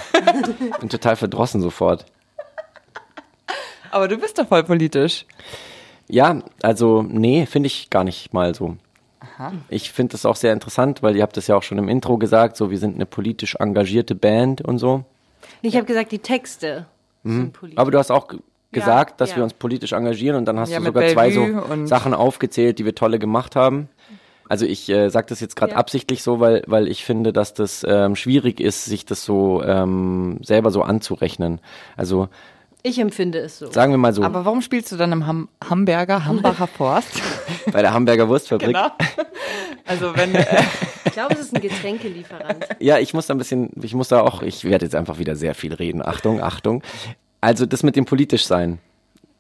[0.71, 2.05] Ich bin total verdrossen sofort.
[3.89, 5.25] Aber du bist doch voll politisch.
[6.07, 8.77] Ja, also nee, finde ich gar nicht mal so.
[9.69, 12.17] Ich finde das auch sehr interessant, weil ihr habt das ja auch schon im Intro
[12.17, 15.03] gesagt, so wir sind eine politisch engagierte Band und so.
[15.61, 16.85] Ich habe gesagt, die Texte
[17.24, 17.78] politisch.
[17.78, 18.28] Aber du hast auch
[18.72, 19.38] gesagt, dass ja.
[19.38, 21.47] wir uns politisch engagieren und dann hast Ja, du sogar zwei so
[21.86, 23.89] Sachen aufgezählt, die wir tolle gemacht haben.
[24.47, 25.78] Also ich äh, sage das jetzt gerade Ja.
[25.78, 30.39] absichtlich so, weil, weil ich finde, dass das ähm, schwierig ist, sich das so ähm,
[30.43, 31.61] selber so anzurechnen.
[31.95, 32.28] Also
[32.84, 33.71] Ich empfinde es so.
[33.71, 37.21] sagen wir mal so, Aber warum spielst du dann im Ham Hamburger, Hambacher Forst?
[37.71, 38.75] bei der Hamburger Wurstfabrik.
[38.75, 38.89] genau.
[39.86, 40.45] Also wenn, äh,
[41.11, 42.65] Ich glaube, es ist ein Getränkelieferant.
[42.79, 45.36] Ja, ich muss da ein bisschen, ich muss da auch, ich werde jetzt einfach wieder
[45.36, 46.01] sehr viel reden.
[46.01, 46.84] Achtung, Achtung.
[47.41, 48.79] Also das mit dem politisch sein.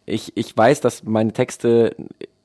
[0.05, 1.95] Ich, ich weiß, dass meine Texte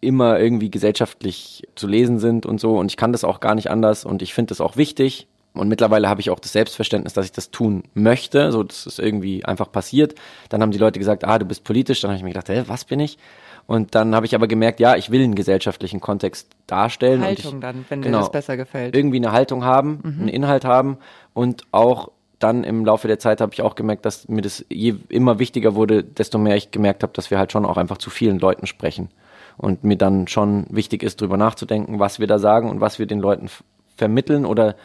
[0.01, 3.68] immer irgendwie gesellschaftlich zu lesen sind und so und ich kann das auch gar nicht
[3.68, 5.26] anders und ich finde das auch wichtig.
[5.59, 8.52] Und mittlerweile habe ich auch das Selbstverständnis, dass ich das tun möchte.
[8.52, 10.14] So, das ist irgendwie einfach passiert.
[10.48, 12.00] Dann haben die Leute gesagt, ah, du bist politisch.
[12.00, 13.18] Dann habe ich mir gedacht, hä, was bin ich?
[13.66, 17.22] Und dann habe ich aber gemerkt, ja, ich will einen gesellschaftlichen Kontext darstellen.
[17.22, 18.94] und ich, Haltung dann, wenn genau, dir das besser gefällt.
[18.94, 20.98] irgendwie eine Haltung haben, einen Inhalt haben
[21.34, 24.94] und auch dann im Laufe der Zeit habe ich auch gemerkt, dass mir das je
[25.09, 28.11] immer wichtiger wurde, desto mehr ich gemerkt habe, dass wir halt schon auch einfach zu
[28.11, 29.09] vielen Leuten sprechen
[29.57, 33.07] und mir dann schon wichtig ist, drüber nachzudenken, was wir da sagen und was wir
[33.07, 33.48] den Leuten
[33.96, 34.76] vermitteln oder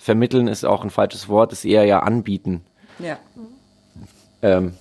[0.00, 2.62] vermitteln ist auch ein falsches Wort, ist eher ja anbieten.
[2.98, 3.18] Ja.
[4.42, 4.74] Ähm,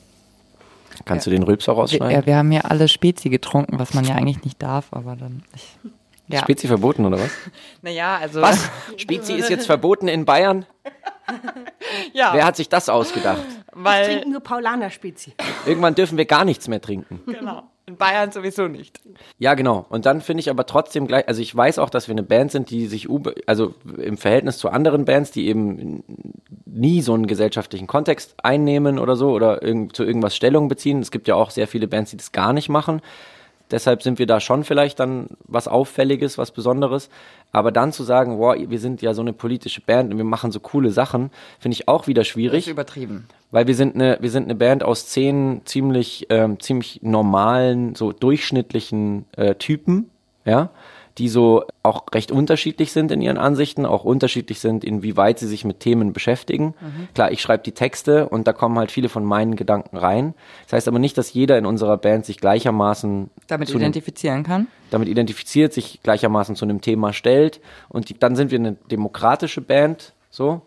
[1.05, 1.31] kannst Ja.
[1.31, 2.11] du den Rülpser Wir, rausschneiden?
[2.11, 5.43] ja, wir haben ja alle Spezi getrunken, was man ja eigentlich nicht darf, aber dann.
[5.55, 5.77] Ich,
[6.27, 6.39] ja.
[6.39, 7.31] Spezi verboten oder was?
[7.81, 8.41] Naja, also.
[8.41, 8.69] Was?
[8.97, 10.65] Spezi ist jetzt verboten in Bayern?
[12.13, 13.41] Ja, Wer hat sich das ausgedacht?
[13.73, 14.05] weil.
[14.05, 15.33] Trinken nur Paulaner Spezi.
[15.65, 17.21] Irgendwann dürfen wir gar nichts mehr trinken.
[17.27, 17.63] Genau.
[17.89, 19.01] In Bayern sowieso nicht.
[19.39, 19.87] Ja, genau.
[19.89, 22.51] Und dann finde ich aber trotzdem gleich, also ich weiß auch, dass wir eine Band
[22.51, 23.07] sind, die sich,
[23.47, 26.03] also im Verhältnis zu anderen Bands, die eben
[26.67, 30.99] nie so einen gesellschaftlichen Kontext einnehmen oder so oder irgend, zu irgendwas Stellung beziehen.
[30.99, 33.01] Es gibt ja auch sehr viele Bands, die das gar nicht machen.
[33.71, 37.09] Deshalb sind wir da schon vielleicht dann was Auffälliges, was Besonderes.
[37.51, 40.51] Aber dann zu sagen, wow, wir sind ja so eine politische Band und wir machen
[40.51, 42.67] so coole Sachen, finde ich auch wieder Das ist schwierig.
[42.67, 43.27] übertrieben.
[43.51, 48.11] Weil wir sind eine, wir sind eine Band aus zehn ziemlich, ähm, ziemlich normalen, so
[48.11, 50.09] durchschnittlichen äh, Typen,
[50.45, 50.69] ja,
[51.19, 55.65] die so auch recht unterschiedlich sind in ihren Ansichten, auch unterschiedlich sind, inwieweit sie sich
[55.65, 56.73] mit Themen beschäftigen.
[57.13, 60.33] Klar, ich schreibe die Texte und da kommen halt viele von meinen Gedanken rein.
[60.63, 64.67] Das heißt aber nicht, dass jeder in unserer Band sich gleichermaßen Damit identifizieren kann.
[64.91, 67.59] damit identifiziert, sich gleichermaßen zu einem Thema stellt.
[67.89, 70.61] Und die, dann sind wir eine demokratische Band, so,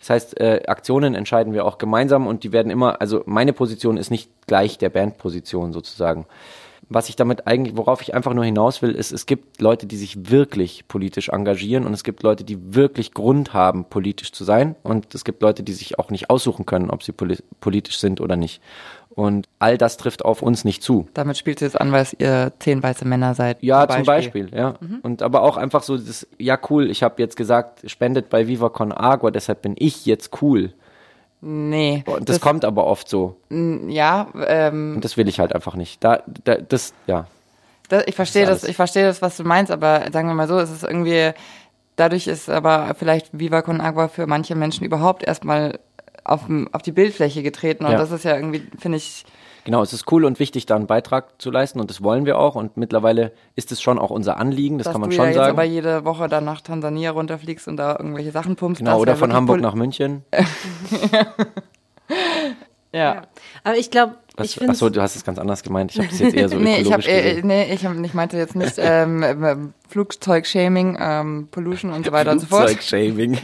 [0.00, 3.96] Das heißt, äh, Aktionen entscheiden wir auch gemeinsam und die werden immer, also meine Position
[3.98, 6.24] ist nicht gleich der Bandposition sozusagen.
[6.90, 9.96] Was ich damit eigentlich, worauf ich einfach nur hinaus will, ist, es gibt Leute, die
[9.96, 14.74] sich wirklich politisch engagieren und es gibt Leute, die wirklich Grund haben, politisch zu sein
[14.82, 18.20] und es gibt Leute, die sich auch nicht aussuchen können, ob sie poli politisch sind
[18.20, 18.62] oder nicht.
[19.10, 21.08] Und all das trifft auf uns nicht zu.
[21.12, 23.62] Damit spielt jetzt an, weil es ihr zehn weiße Männer seid.
[23.62, 24.74] Ja, zum Beispiel, zum Beispiel ja.
[24.80, 25.00] Mhm.
[25.02, 28.68] Und aber auch einfach so das, ja cool, ich habe jetzt gesagt, spendet bei Viva
[28.68, 30.72] Con Agua, deshalb bin ich jetzt cool.
[31.40, 32.02] Nee.
[32.06, 33.36] Und das, das kommt aber oft so.
[33.50, 34.96] Ja, ähm.
[34.96, 36.02] Und das will ich halt einfach nicht.
[36.02, 37.26] Da, da das, ja.
[37.88, 40.48] Das, ich verstehe das, das, ich verstehe das, was du meinst, aber sagen wir mal
[40.48, 41.32] so, es ist irgendwie,
[41.96, 45.78] dadurch ist aber vielleicht Viva Con Agua für manche Menschen überhaupt erstmal
[46.24, 47.84] auf, auf die Bildfläche getreten.
[47.84, 47.98] Und ja.
[47.98, 49.24] das ist ja irgendwie, finde ich.
[49.68, 52.38] Genau, es ist cool und wichtig, da einen Beitrag zu leisten und das wollen wir
[52.38, 52.54] auch.
[52.54, 55.34] Und mittlerweile ist es schon auch unser Anliegen, das Dass kann man du schon ja
[55.34, 55.44] sagen.
[55.44, 58.78] Jetzt aber jede Woche dann nach Tansania runterfliegst und da irgendwelche Sachen pumpst.
[58.78, 60.24] Genau, oder von Hamburg nach München.
[61.12, 61.26] ja.
[62.94, 63.22] ja.
[63.62, 64.14] Aber ich glaube,
[64.44, 65.92] ich Achso, du hast es ganz anders gemeint.
[65.92, 68.36] Ich habe es jetzt eher so nee, ich hab, äh, nee, ich, hab, ich meinte
[68.36, 72.70] jetzt nicht ähm, Flugzeug-Shaming, ähm, Pollution und so weiter und so fort.
[72.70, 73.38] Flugzeug-Shaming.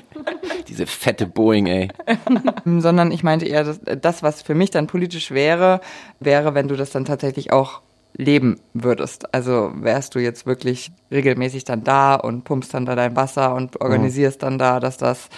[0.68, 1.88] Diese fette Boeing, ey.
[2.64, 5.80] Sondern ich meinte eher, dass, das, was für mich dann politisch wäre,
[6.20, 7.82] wäre, wenn du das dann tatsächlich auch
[8.16, 9.34] leben würdest.
[9.34, 13.80] Also wärst du jetzt wirklich regelmäßig dann da und pumpst dann da dein Wasser und
[13.80, 14.44] organisierst mhm.
[14.44, 15.28] dann da, dass das.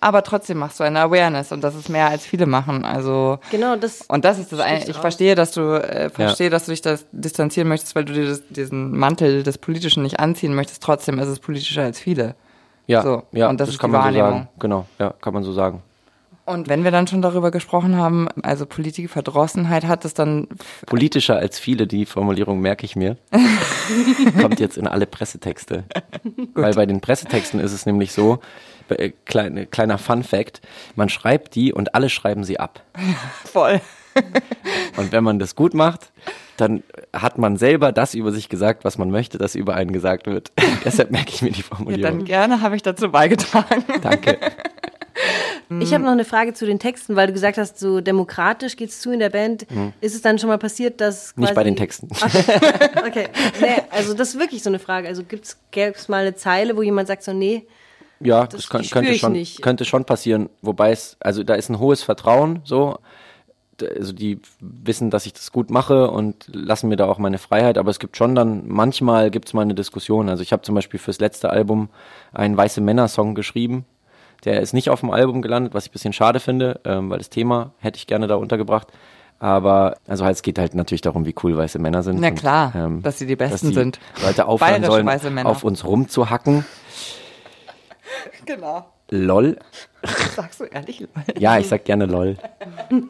[0.00, 2.84] Aber trotzdem machst du eine Awareness und das ist mehr als viele machen.
[2.84, 4.02] Also genau das.
[4.02, 4.86] Und das ist das eine.
[4.86, 6.50] Ich verstehe, dass du äh, verstehe, ja.
[6.50, 10.20] dass du dich das distanzieren möchtest, weil du dir das, diesen Mantel des Politischen nicht
[10.20, 10.82] anziehen möchtest.
[10.82, 12.34] Trotzdem ist es politischer als viele.
[12.86, 13.22] Ja, so.
[13.32, 14.30] ja, und das, das ist kann die man Wahrnehmung.
[14.30, 14.48] so sagen.
[14.58, 15.82] Genau, ja, kann man so sagen.
[16.46, 20.46] Und wenn wir dann schon darüber gesprochen haben, also Politikverdrossenheit hat es dann.
[20.86, 23.16] Politischer als viele, die Formulierung merke ich mir.
[24.40, 25.84] Kommt jetzt in alle Pressetexte.
[26.54, 28.38] Weil bei den Pressetexten ist es nämlich so,
[28.90, 30.60] äh, kleine, kleiner Fun Fact,
[30.94, 32.82] man schreibt die und alle schreiben sie ab.
[33.44, 33.80] Voll.
[34.96, 36.10] Und wenn man das gut macht,
[36.56, 36.82] dann
[37.12, 40.52] hat man selber das über sich gesagt, was man möchte, dass über einen gesagt wird.
[40.84, 42.02] Deshalb merke ich mir die Formulierung.
[42.02, 43.84] Ja, dann gerne habe ich dazu beigetragen.
[44.02, 44.38] Danke.
[45.80, 49.00] Ich habe noch eine Frage zu den Texten, weil du gesagt hast, so demokratisch geht's
[49.00, 49.68] zu in der Band.
[49.70, 49.92] Mhm.
[50.00, 52.08] Ist es dann schon mal passiert, dass quasi Nicht bei den Texten.
[52.12, 52.44] Okay,
[53.04, 53.28] okay.
[53.60, 55.08] Nee, also das ist wirklich so eine Frage.
[55.08, 57.66] Also gibt's gäb's mal eine Zeile, wo jemand sagt so nee,
[58.20, 59.62] ja, das, das kann, könnte schon nicht.
[59.62, 62.98] könnte schon passieren, wobei es also da ist ein hohes Vertrauen so
[63.82, 67.78] also die wissen, dass ich das gut mache und lassen mir da auch meine Freiheit,
[67.78, 70.28] aber es gibt schon dann, manchmal gibt es mal eine Diskussion.
[70.28, 71.88] Also ich habe zum Beispiel fürs letzte Album
[72.32, 73.84] einen Weiße Männer-Song geschrieben,
[74.44, 77.18] der ist nicht auf dem Album gelandet, was ich ein bisschen schade finde, ähm, weil
[77.18, 78.88] das Thema hätte ich gerne da untergebracht.
[79.38, 82.20] Aber also halt, es geht halt natürlich darum, wie cool weiße Männer sind.
[82.20, 84.00] Na klar, und, ähm, dass sie die Besten dass die sind.
[84.24, 86.64] Leute aufhören sollen, auf uns rumzuhacken.
[88.46, 88.86] Genau.
[89.10, 89.56] LOL.
[90.34, 91.08] Sagst du ehrlich LOL?
[91.38, 92.36] Ja, ich sag gerne LOL.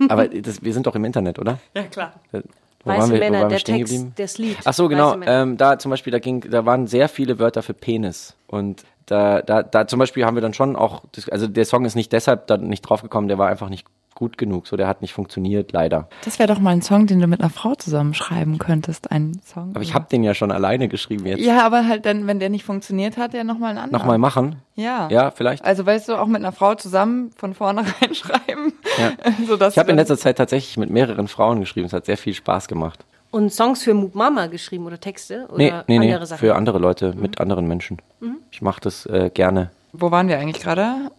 [0.09, 1.59] Aber das, wir sind doch im Internet, oder?
[1.75, 2.15] Ja, klar.
[2.33, 4.13] Wo Weiße waren wir, Männer, wo waren wir stehen Text, geblieben?
[4.17, 4.59] Das Lied.
[4.65, 5.17] Ach so, genau.
[5.27, 8.37] Ähm, da zum Beispiel, da ging, da waren sehr viele Wörter für Penis.
[8.47, 11.95] Und da, da, da zum Beispiel haben wir dann schon auch, also der Song ist
[11.95, 13.87] nicht deshalb da nicht draufgekommen, der war einfach nicht
[14.17, 14.67] gut genug.
[14.67, 16.09] So, der hat nicht funktioniert, leider.
[16.25, 19.41] Das wäre doch mal ein Song, den du mit einer Frau zusammen schreiben könntest, ein
[19.45, 19.71] Song.
[19.75, 21.41] Aber ich habe den ja schon alleine geschrieben jetzt.
[21.41, 24.01] Ja, aber halt dann, wenn der nicht funktioniert hat, ja nochmal einen anderen.
[24.01, 24.57] Nochmal machen?
[24.75, 25.09] Ja.
[25.11, 25.65] Ja, vielleicht.
[25.65, 28.73] Also weißt du, auch mit einer Frau zusammen von vornherein schreiben.
[28.99, 29.13] Ja.
[29.47, 31.87] sodass ich habe in letzter Zeit tatsächlich mit mehreren Frauen geschrieben.
[31.87, 33.05] Es hat sehr viel Spaß gemacht.
[33.31, 35.47] Und Songs für Mama geschrieben oder Texte?
[35.49, 36.39] Oder nee, nee, andere nee, Sachen?
[36.39, 37.21] für andere Leute, mhm.
[37.21, 37.99] mit anderen Menschen.
[38.21, 38.39] Mhm.
[38.51, 39.71] Ich mache das äh, gerne.
[39.93, 41.11] Wo waren wir eigentlich gerade?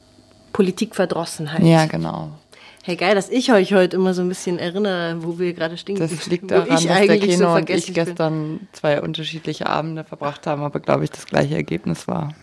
[0.54, 1.62] Politikverdrossenheit.
[1.62, 2.32] Ja, genau.
[2.88, 5.98] Hey, geil, dass ich euch heute immer so ein bisschen erinnere, wo wir gerade stehen.
[5.98, 8.68] Das liegt daran, dass der Kino so und ich gestern bin.
[8.72, 12.34] zwei unterschiedliche Abende verbracht haben, aber glaube ich das gleiche Ergebnis war.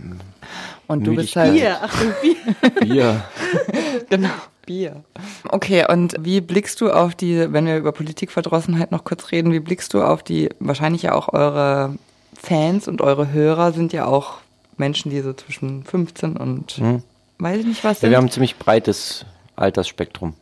[0.87, 1.55] Und du bist halt...
[1.55, 2.81] Bier, Achtung, Bier.
[2.83, 3.25] Bier.
[4.11, 4.29] genau.
[4.67, 5.03] Bier.
[5.49, 9.61] Okay, und wie blickst du auf die, wenn wir über Politikverdrossenheit noch kurz reden, wie
[9.61, 11.95] blickst du auf die, wahrscheinlich ja auch eure
[12.37, 14.41] Fans und eure Hörer sind ja auch
[14.77, 17.03] Menschen, die so zwischen 15 und hm.
[17.39, 18.09] weiß ich nicht was sind.
[18.09, 19.25] Ja, wir haben ein ziemlich breites
[19.57, 20.35] Altersspektrum.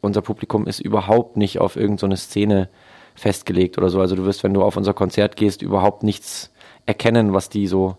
[0.00, 2.68] Unser Publikum ist überhaupt nicht auf irgendeine so Szene
[3.14, 4.00] festgelegt oder so.
[4.00, 6.50] Also du wirst, wenn du auf unser Konzert gehst, überhaupt nichts
[6.86, 7.96] erkennen, was die so.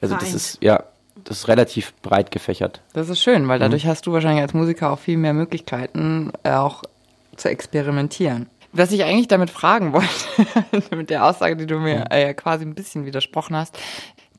[0.00, 0.22] Also Vereint.
[0.22, 0.84] das ist, ja,
[1.24, 2.82] das ist relativ breit gefächert.
[2.92, 3.88] Das ist schön, weil dadurch mhm.
[3.88, 6.82] hast du wahrscheinlich als Musiker auch viel mehr Möglichkeiten, äh, auch
[7.36, 8.48] zu experimentieren.
[8.72, 9.92] Was ich eigentlich damit fragen
[10.72, 13.78] wollte, mit der Aussage, die du mir äh, quasi ein bisschen widersprochen hast,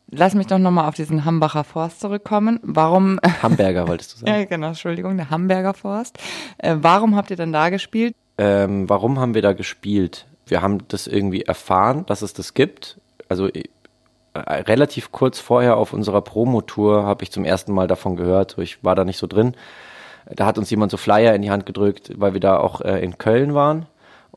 [0.09, 2.59] Lass mich doch nochmal auf diesen Hambacher Forst zurückkommen.
[2.63, 3.19] Warum?
[3.43, 4.31] Hamburger wolltest du sagen.
[4.31, 6.17] ja, genau, Entschuldigung, der Hamburger Forst.
[6.57, 8.15] Äh, warum habt ihr denn da gespielt?
[8.37, 10.25] Ähm, warum haben wir da gespielt?
[10.45, 12.99] Wir haben das irgendwie erfahren, dass es das gibt.
[13.27, 13.63] Also äh,
[14.33, 18.51] relativ kurz vorher auf unserer Promotour habe ich zum ersten Mal davon gehört.
[18.51, 19.55] So, ich war da nicht so drin.
[20.29, 23.03] Da hat uns jemand so Flyer in die Hand gedrückt, weil wir da auch äh,
[23.03, 23.87] in Köln waren.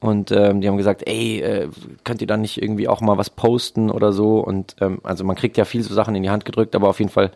[0.01, 1.68] Und ähm, die haben gesagt, ey, äh,
[2.05, 4.40] könnt ihr dann nicht irgendwie auch mal was posten oder so?
[4.40, 6.98] Und ähm, also man kriegt ja viele so Sachen in die Hand gedrückt, aber auf
[6.98, 7.32] jeden Fall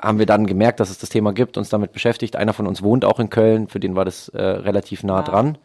[0.00, 2.36] haben wir dann gemerkt, dass es das Thema gibt, uns damit beschäftigt.
[2.36, 5.58] Einer von uns wohnt auch in Köln, für den war das äh, relativ nah dran.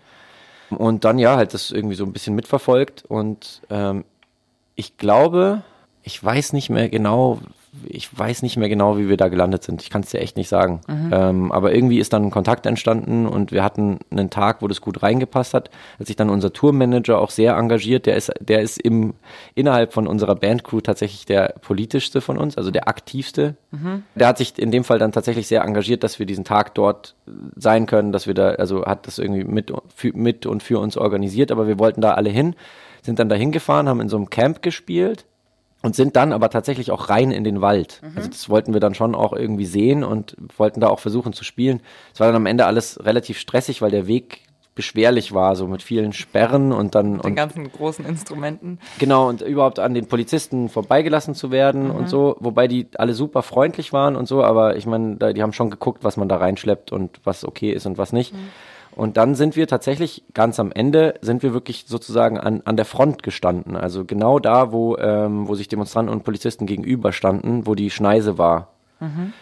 [0.71, 3.05] Und dann ja, halt das irgendwie so ein bisschen mitverfolgt.
[3.07, 4.03] Und ähm,
[4.75, 5.61] ich glaube,
[6.01, 7.39] ich weiß nicht mehr genau,
[7.87, 9.81] ich weiß nicht mehr genau, wie wir da gelandet sind.
[9.81, 10.81] Ich kann es dir echt nicht sagen.
[11.11, 14.81] Ähm, aber irgendwie ist dann ein Kontakt entstanden und wir hatten einen Tag, wo das
[14.81, 15.69] gut reingepasst hat.
[15.99, 18.05] Hat sich dann unser Tourmanager auch sehr engagiert.
[18.05, 19.13] Der ist, der ist im,
[19.53, 23.55] innerhalb von unserer Bandcrew tatsächlich der politischste von uns, also der aktivste.
[24.15, 27.15] Der hat sich in dem Fall dann tatsächlich sehr engagiert, dass wir diesen Tag dort
[27.55, 30.97] sein können, dass wir da, also hat das irgendwie mit, für, mit und für uns
[30.97, 32.55] organisiert, aber wir wollten da alle hin,
[33.01, 35.25] sind dann da hingefahren, haben in so einem Camp gespielt
[35.85, 38.01] und sind dann aber tatsächlich auch rein in den Wald.
[38.15, 41.43] Also das wollten wir dann schon auch irgendwie sehen und wollten da auch versuchen zu
[41.43, 41.81] spielen.
[42.11, 44.41] Es war dann am Ende alles relativ stressig, weil der Weg
[44.73, 48.79] beschwerlich war, so mit vielen Sperren und dann Den und ganzen großen Instrumenten.
[48.99, 53.41] genau und überhaupt an den Polizisten vorbeigelassen zu werden und so, wobei die alle super
[53.41, 56.91] freundlich waren und so, aber ich meine, die haben schon geguckt, was man da reinschleppt
[56.91, 58.33] und was okay ist und was nicht.
[58.95, 62.85] Und dann sind wir tatsächlich ganz am Ende, sind wir wirklich sozusagen an, an der
[62.85, 63.75] Front gestanden.
[63.75, 68.69] Also genau da, wo, ähm, wo sich Demonstranten und Polizisten gegenüberstanden, wo die Schneise war.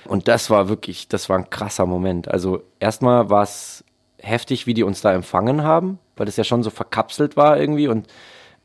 [0.05, 2.27] Und das war wirklich, das war ein krasser Moment.
[2.27, 3.83] Also erstmal war es
[4.17, 7.87] heftig, wie die uns da empfangen haben, weil das ja schon so verkapselt war irgendwie
[7.87, 8.07] und,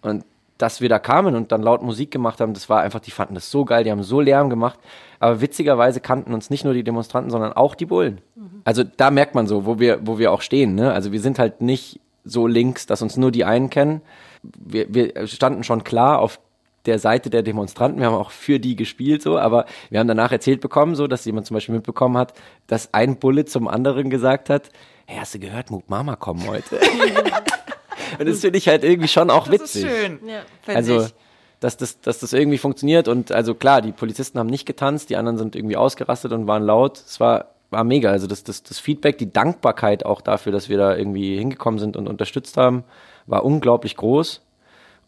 [0.02, 0.24] und
[0.56, 3.34] dass wir da kamen und dann laut Musik gemacht haben, das war einfach, die fanden
[3.34, 4.78] das so geil, die haben so Lärm gemacht.
[5.20, 8.20] Aber witzigerweise kannten uns nicht nur die Demonstranten, sondern auch die Bullen.
[8.64, 10.74] Also da merkt man so, wo wir, wo wir auch stehen.
[10.74, 10.92] Ne?
[10.92, 14.02] Also wir sind halt nicht so links, dass uns nur die einen kennen.
[14.42, 16.38] Wir, wir standen schon klar auf
[16.86, 18.00] der Seite der Demonstranten.
[18.00, 21.24] Wir haben auch für die gespielt, so, aber wir haben danach erzählt bekommen, so, dass
[21.24, 22.34] jemand zum Beispiel mitbekommen hat,
[22.66, 24.70] dass ein Bulle zum anderen gesagt hat,
[25.06, 26.78] hey, hast du gehört, Mook Mama kommen heute?
[28.18, 29.84] Und das finde ich halt irgendwie schon auch Das witzig.
[29.84, 30.18] ist schön.
[30.26, 30.40] Ja.
[30.74, 31.14] Also, ich.
[31.60, 35.16] Dass das, dass das irgendwie funktioniert und also klar, die Polizisten haben nicht getanzt, die
[35.16, 36.98] anderen sind irgendwie ausgerastet und waren laut.
[36.98, 38.10] Es war, war mega.
[38.10, 41.96] Also das, das, das Feedback, die Dankbarkeit auch dafür, dass wir da irgendwie hingekommen sind
[41.96, 42.84] und unterstützt haben,
[43.26, 44.40] war unglaublich groß.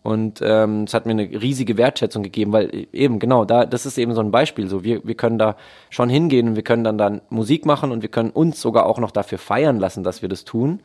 [0.03, 3.99] Und ähm, es hat mir eine riesige Wertschätzung gegeben, weil eben genau da, das ist
[3.99, 4.67] eben so ein Beispiel.
[4.67, 5.57] So, wir, wir können da
[5.91, 8.99] schon hingehen und wir können dann dann Musik machen und wir können uns sogar auch
[8.99, 10.81] noch dafür feiern lassen, dass wir das tun.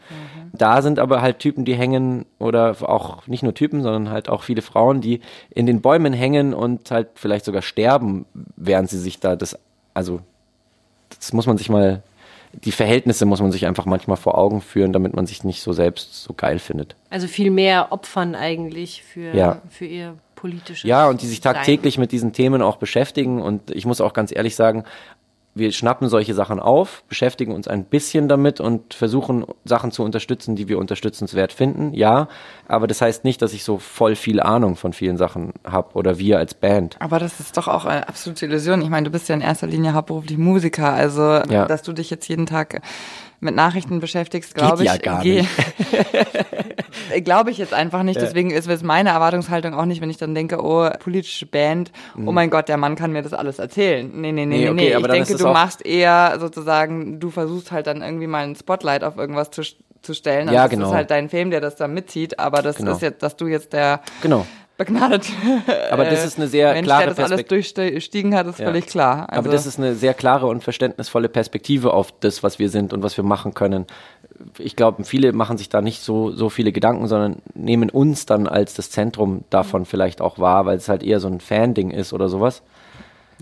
[0.52, 4.44] Da sind aber halt Typen, die hängen oder auch nicht nur Typen, sondern halt auch
[4.44, 8.26] viele Frauen, die in den Bäumen hängen und halt vielleicht sogar sterben,
[8.58, 9.58] während sie sich da das,
[9.94, 10.20] also
[11.18, 12.04] das muss man sich mal,
[12.64, 15.74] die Verhältnisse muss man sich einfach manchmal vor Augen führen, damit man sich nicht so
[15.74, 16.96] selbst so geil findet.
[17.10, 19.62] Also viel mehr Opfern eigentlich für, Ja.
[19.70, 21.54] für ihr politisches Ja, und die sich Sein.
[21.56, 23.42] tagtäglich mit diesen Themen auch beschäftigen.
[23.42, 24.84] Und ich muss auch ganz ehrlich sagen,
[25.56, 30.56] wir schnappen solche Sachen auf, beschäftigen uns ein bisschen damit und versuchen Sachen zu unterstützen,
[30.58, 31.94] die wir unterstützenswert finden.
[31.94, 32.28] Ja,
[32.68, 36.20] aber das heißt nicht, dass ich so voll viel Ahnung von vielen Sachen habe oder
[36.20, 36.98] wir als Band.
[37.00, 38.82] Aber das ist doch auch eine absolute Illusion.
[38.82, 41.66] Ich meine, du bist ja in erster Linie hauptberuflich Musiker, also Ja.
[41.66, 42.82] dass du dich jetzt jeden Tag
[43.46, 44.90] mit Nachrichten beschäftigst, glaube ich.
[44.90, 45.48] ja gar nicht.
[47.24, 48.20] glaube ich jetzt einfach nicht.
[48.20, 51.92] Deswegen ist es meine Erwartungshaltung auch nicht, wenn ich dann denke, oh, politische Band,
[52.26, 54.10] oh mein Gott, der Mann kann mir das alles erzählen.
[54.14, 55.20] Nee, nee, nee, Nee, nee, okay, nee.
[55.20, 59.18] Ich denke, du machst eher sozusagen, du versuchst halt dann irgendwie mal ein Spotlight auf
[59.18, 59.62] irgendwas zu,
[60.02, 60.48] zu stellen.
[60.50, 60.88] Und Ja, das genau.
[60.88, 62.92] ist halt dein Film, der das dann mitzieht, aber das Genau.
[62.94, 64.46] ist jetzt, dass du jetzt der Genau.
[64.78, 65.28] Begnadete
[65.92, 68.66] Aber das ist eine sehr Mensch, klare der das alles durchstiegen hat, ist Ja.
[68.68, 69.30] völlig klar.
[69.30, 72.94] Also, Aber das ist eine sehr klare und verständnisvolle Perspektive auf das, was wir sind
[72.94, 73.86] und was wir machen können.
[74.58, 78.48] Ich glaube, viele machen sich da nicht so, so viele Gedanken, sondern nehmen uns dann
[78.48, 82.12] als das Zentrum davon vielleicht auch wahr, weil es halt eher so ein Fan-Ding ist
[82.12, 82.62] oder sowas.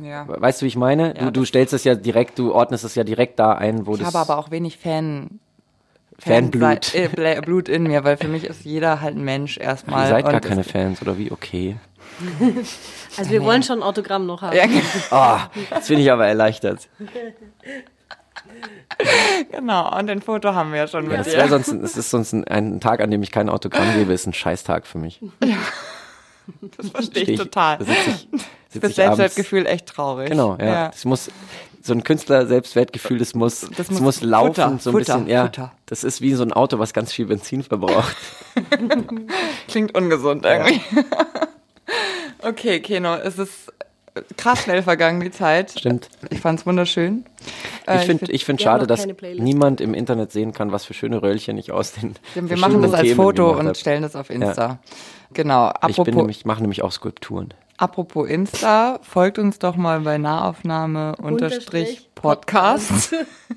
[0.01, 0.25] ja.
[0.27, 1.15] Weißt du, wie ich meine?
[1.17, 3.93] Ja, du, du stellst es ja direkt, du ordnest es ja direkt da ein, wo
[3.93, 4.07] Ich das.
[4.13, 5.39] habe aber auch wenig Fan.
[6.19, 6.85] Fanblut.
[6.85, 10.05] Fan- äh, Blut in mir, weil für mich ist jeder halt ein Mensch erstmal.
[10.05, 11.31] Ihr seid gar keine Fans, oder wie?
[11.31, 11.77] Okay.
[13.17, 14.55] Also wir wollen schon ein Autogramm noch haben.
[14.57, 14.63] Ja,
[15.11, 16.89] Ah, jetzt bin ich aber erleichtert.
[19.51, 19.97] genau.
[19.97, 21.47] Und ein Foto haben wir ja schon mit Das dir.
[21.47, 24.33] sonst, es ist sonst ein, ein Tag, an dem ich kein Autogramm gebe, ist ein
[24.33, 25.19] Scheißtag für mich.
[26.77, 27.77] Das verstehe Steh ich total.
[27.77, 28.27] Da sitze ich,
[28.69, 28.95] sitz Das.
[28.95, 30.29] Selbstwertgefühl echt traurig.
[30.29, 30.89] Genau, ja.
[30.89, 31.29] Das muss,
[31.85, 35.43] so ein Künstler-Selbstwertgefühl, das muss, das muss muss, laufen, Futter, so ein Futter, bisschen, ja.
[35.45, 35.71] Futter.
[35.85, 38.15] Das ist wie so ein Auto, was ganz viel Benzin verbraucht.
[39.67, 40.81] Klingt ungesund irgendwie.
[42.45, 43.71] Okay, Keno, es ist
[44.35, 45.71] krass schnell vergangen, die Zeit.
[45.79, 46.09] Stimmt.
[46.29, 47.25] Ich fand's wunderschön.
[47.87, 49.07] Äh, Ich finde ich find schade, dass
[49.37, 52.93] niemand im Internet sehen kann, was für schöne Röllchen ich aus den wir machen das
[52.93, 53.77] als Themen Foto und hab.
[53.77, 54.79] stellen das auf Insta.
[55.33, 55.69] Genau.
[55.69, 57.53] Ich bin Apropos, nämlich, mache nämlich auch Skulpturen.
[57.83, 63.13] Apropos Insta, folgt uns doch mal bei Nahaufnahme unterstrich Podcast.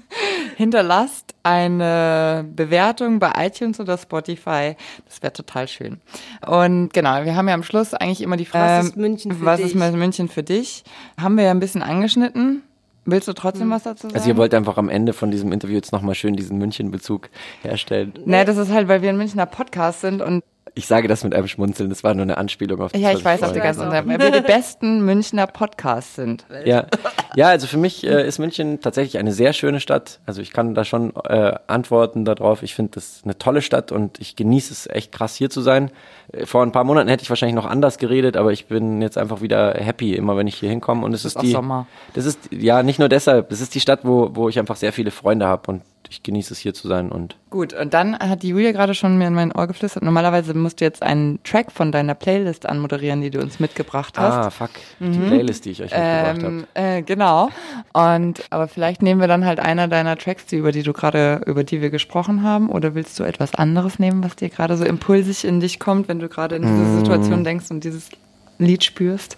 [0.56, 4.74] Hinterlasst eine Bewertung bei iTunes oder Spotify.
[5.06, 6.00] Das wäre total schön.
[6.44, 9.44] Und genau, wir haben ja am Schluss eigentlich immer die Frage, Was ist München für
[9.44, 9.74] was dich?
[9.74, 10.82] ist München für dich?
[11.20, 12.62] Haben wir ja ein bisschen angeschnitten.
[13.04, 14.16] Willst du trotzdem was dazu sagen?
[14.16, 17.30] Also ihr wollt einfach am Ende von diesem Interview jetzt nochmal schön diesen München-Bezug
[17.62, 18.12] herstellen.
[18.24, 20.42] Nee, das ist halt, weil wir ein Münchner Podcast sind und
[20.74, 23.24] Ich sage das mit einem Schmunzeln, das war nur eine Anspielung auf das, ja, ich
[23.24, 23.90] weiß auf die ganze auch.
[23.90, 26.44] Zeit, weil wir die besten Münchner Podcasts sind.
[26.64, 26.86] Ja,
[27.34, 30.20] ja also für mich äh, ist München tatsächlich eine sehr schöne Stadt.
[30.26, 32.62] Also ich kann da schon äh, antworten darauf.
[32.62, 35.90] Ich finde das eine tolle Stadt und ich genieße es echt krass hier zu sein.
[36.32, 39.16] Äh, Vor ein paar Monaten hätte ich wahrscheinlich noch anders geredet, aber ich bin jetzt
[39.16, 41.06] einfach wieder happy, immer wenn ich hier hinkomme.
[41.06, 41.86] Und es ist, auch die, Sommer.
[42.14, 43.48] das ist ja nicht nur deshalb.
[43.48, 46.52] Das ist die Stadt, wo wo ich einfach sehr viele Freunde habe und ich genieße
[46.52, 49.34] es hier zu sein und Gut, und dann hat die Julia gerade schon mir in
[49.34, 50.02] mein Ohr geflüstert.
[50.02, 54.34] Normalerweise musst du jetzt einen Track von deiner Playlist anmoderieren, die du uns mitgebracht hast.
[54.34, 56.46] ah fuck die Playlist, die ich euch mitgebracht habe.
[56.46, 57.48] Ähm, äh, genau.
[57.92, 61.40] Und aber vielleicht nehmen wir dann halt einer deiner Tracks, die über die du gerade,
[61.46, 64.84] über die wir gesprochen haben, oder willst du etwas anderes nehmen, was dir gerade so
[64.84, 68.10] impulsig in dich kommt, wenn du gerade in diese Situation denkst und dieses
[68.58, 69.36] Lied spürst?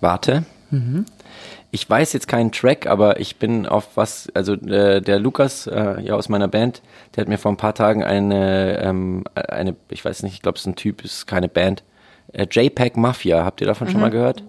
[0.00, 0.44] Warte.
[1.74, 6.00] Ich weiß jetzt keinen Track, aber ich bin auf was, also äh, der Lukas, äh,
[6.02, 6.82] ja aus meiner Band,
[7.16, 10.54] der hat mir vor ein paar Tagen eine, ähm, eine, ich weiß nicht, ich glaube
[10.54, 11.82] es ist ein Typ, ist keine Band,
[12.32, 14.44] äh, JPEG Mafia, habt ihr davon schon mal gehört?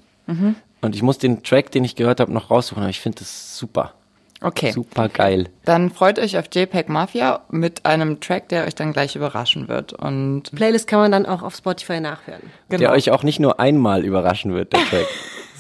[0.82, 3.58] Und ich muss den Track, den ich gehört habe, noch raussuchen, aber ich finde das
[3.58, 3.94] super,
[4.42, 4.70] Okay.
[4.72, 5.50] super geil.
[5.64, 9.94] Dann freut euch auf JPEG Mafia mit einem Track, der euch dann gleich überraschen wird.
[9.94, 12.44] Und Playlist kann man dann auch auf Spotify nachhören.
[12.70, 12.80] genau.
[12.82, 15.08] Der euch auch nicht nur einmal überraschen wird, der Track,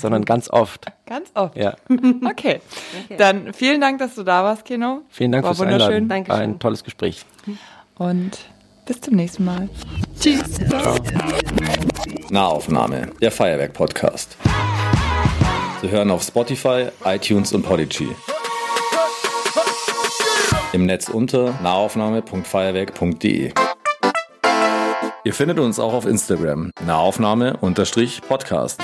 [0.05, 0.85] sondern ganz oft.
[1.05, 1.57] ganz oft.
[1.57, 1.75] Ja.
[2.29, 2.61] Okay.
[3.17, 5.01] Dann vielen Dank, dass du da warst, Kino.
[5.09, 6.03] Vielen Dank War fürs wunderschön.
[6.03, 6.09] Einladen.
[6.09, 6.41] War Dankeschön.
[6.55, 7.25] ein tolles Gespräch.
[7.97, 8.37] Und
[8.85, 9.69] bis zum nächsten Mal.
[12.29, 14.37] Nahaufnahme, der Feuerwerk-Podcast.
[15.81, 18.09] Zu hören auf Spotify, iTunes und Podigy.
[20.73, 23.53] Im Netz unter nahaufnahme.feuerwerk.de.
[25.23, 28.81] Ihr findet uns auch auf Instagram, nahaufnahme-podcast.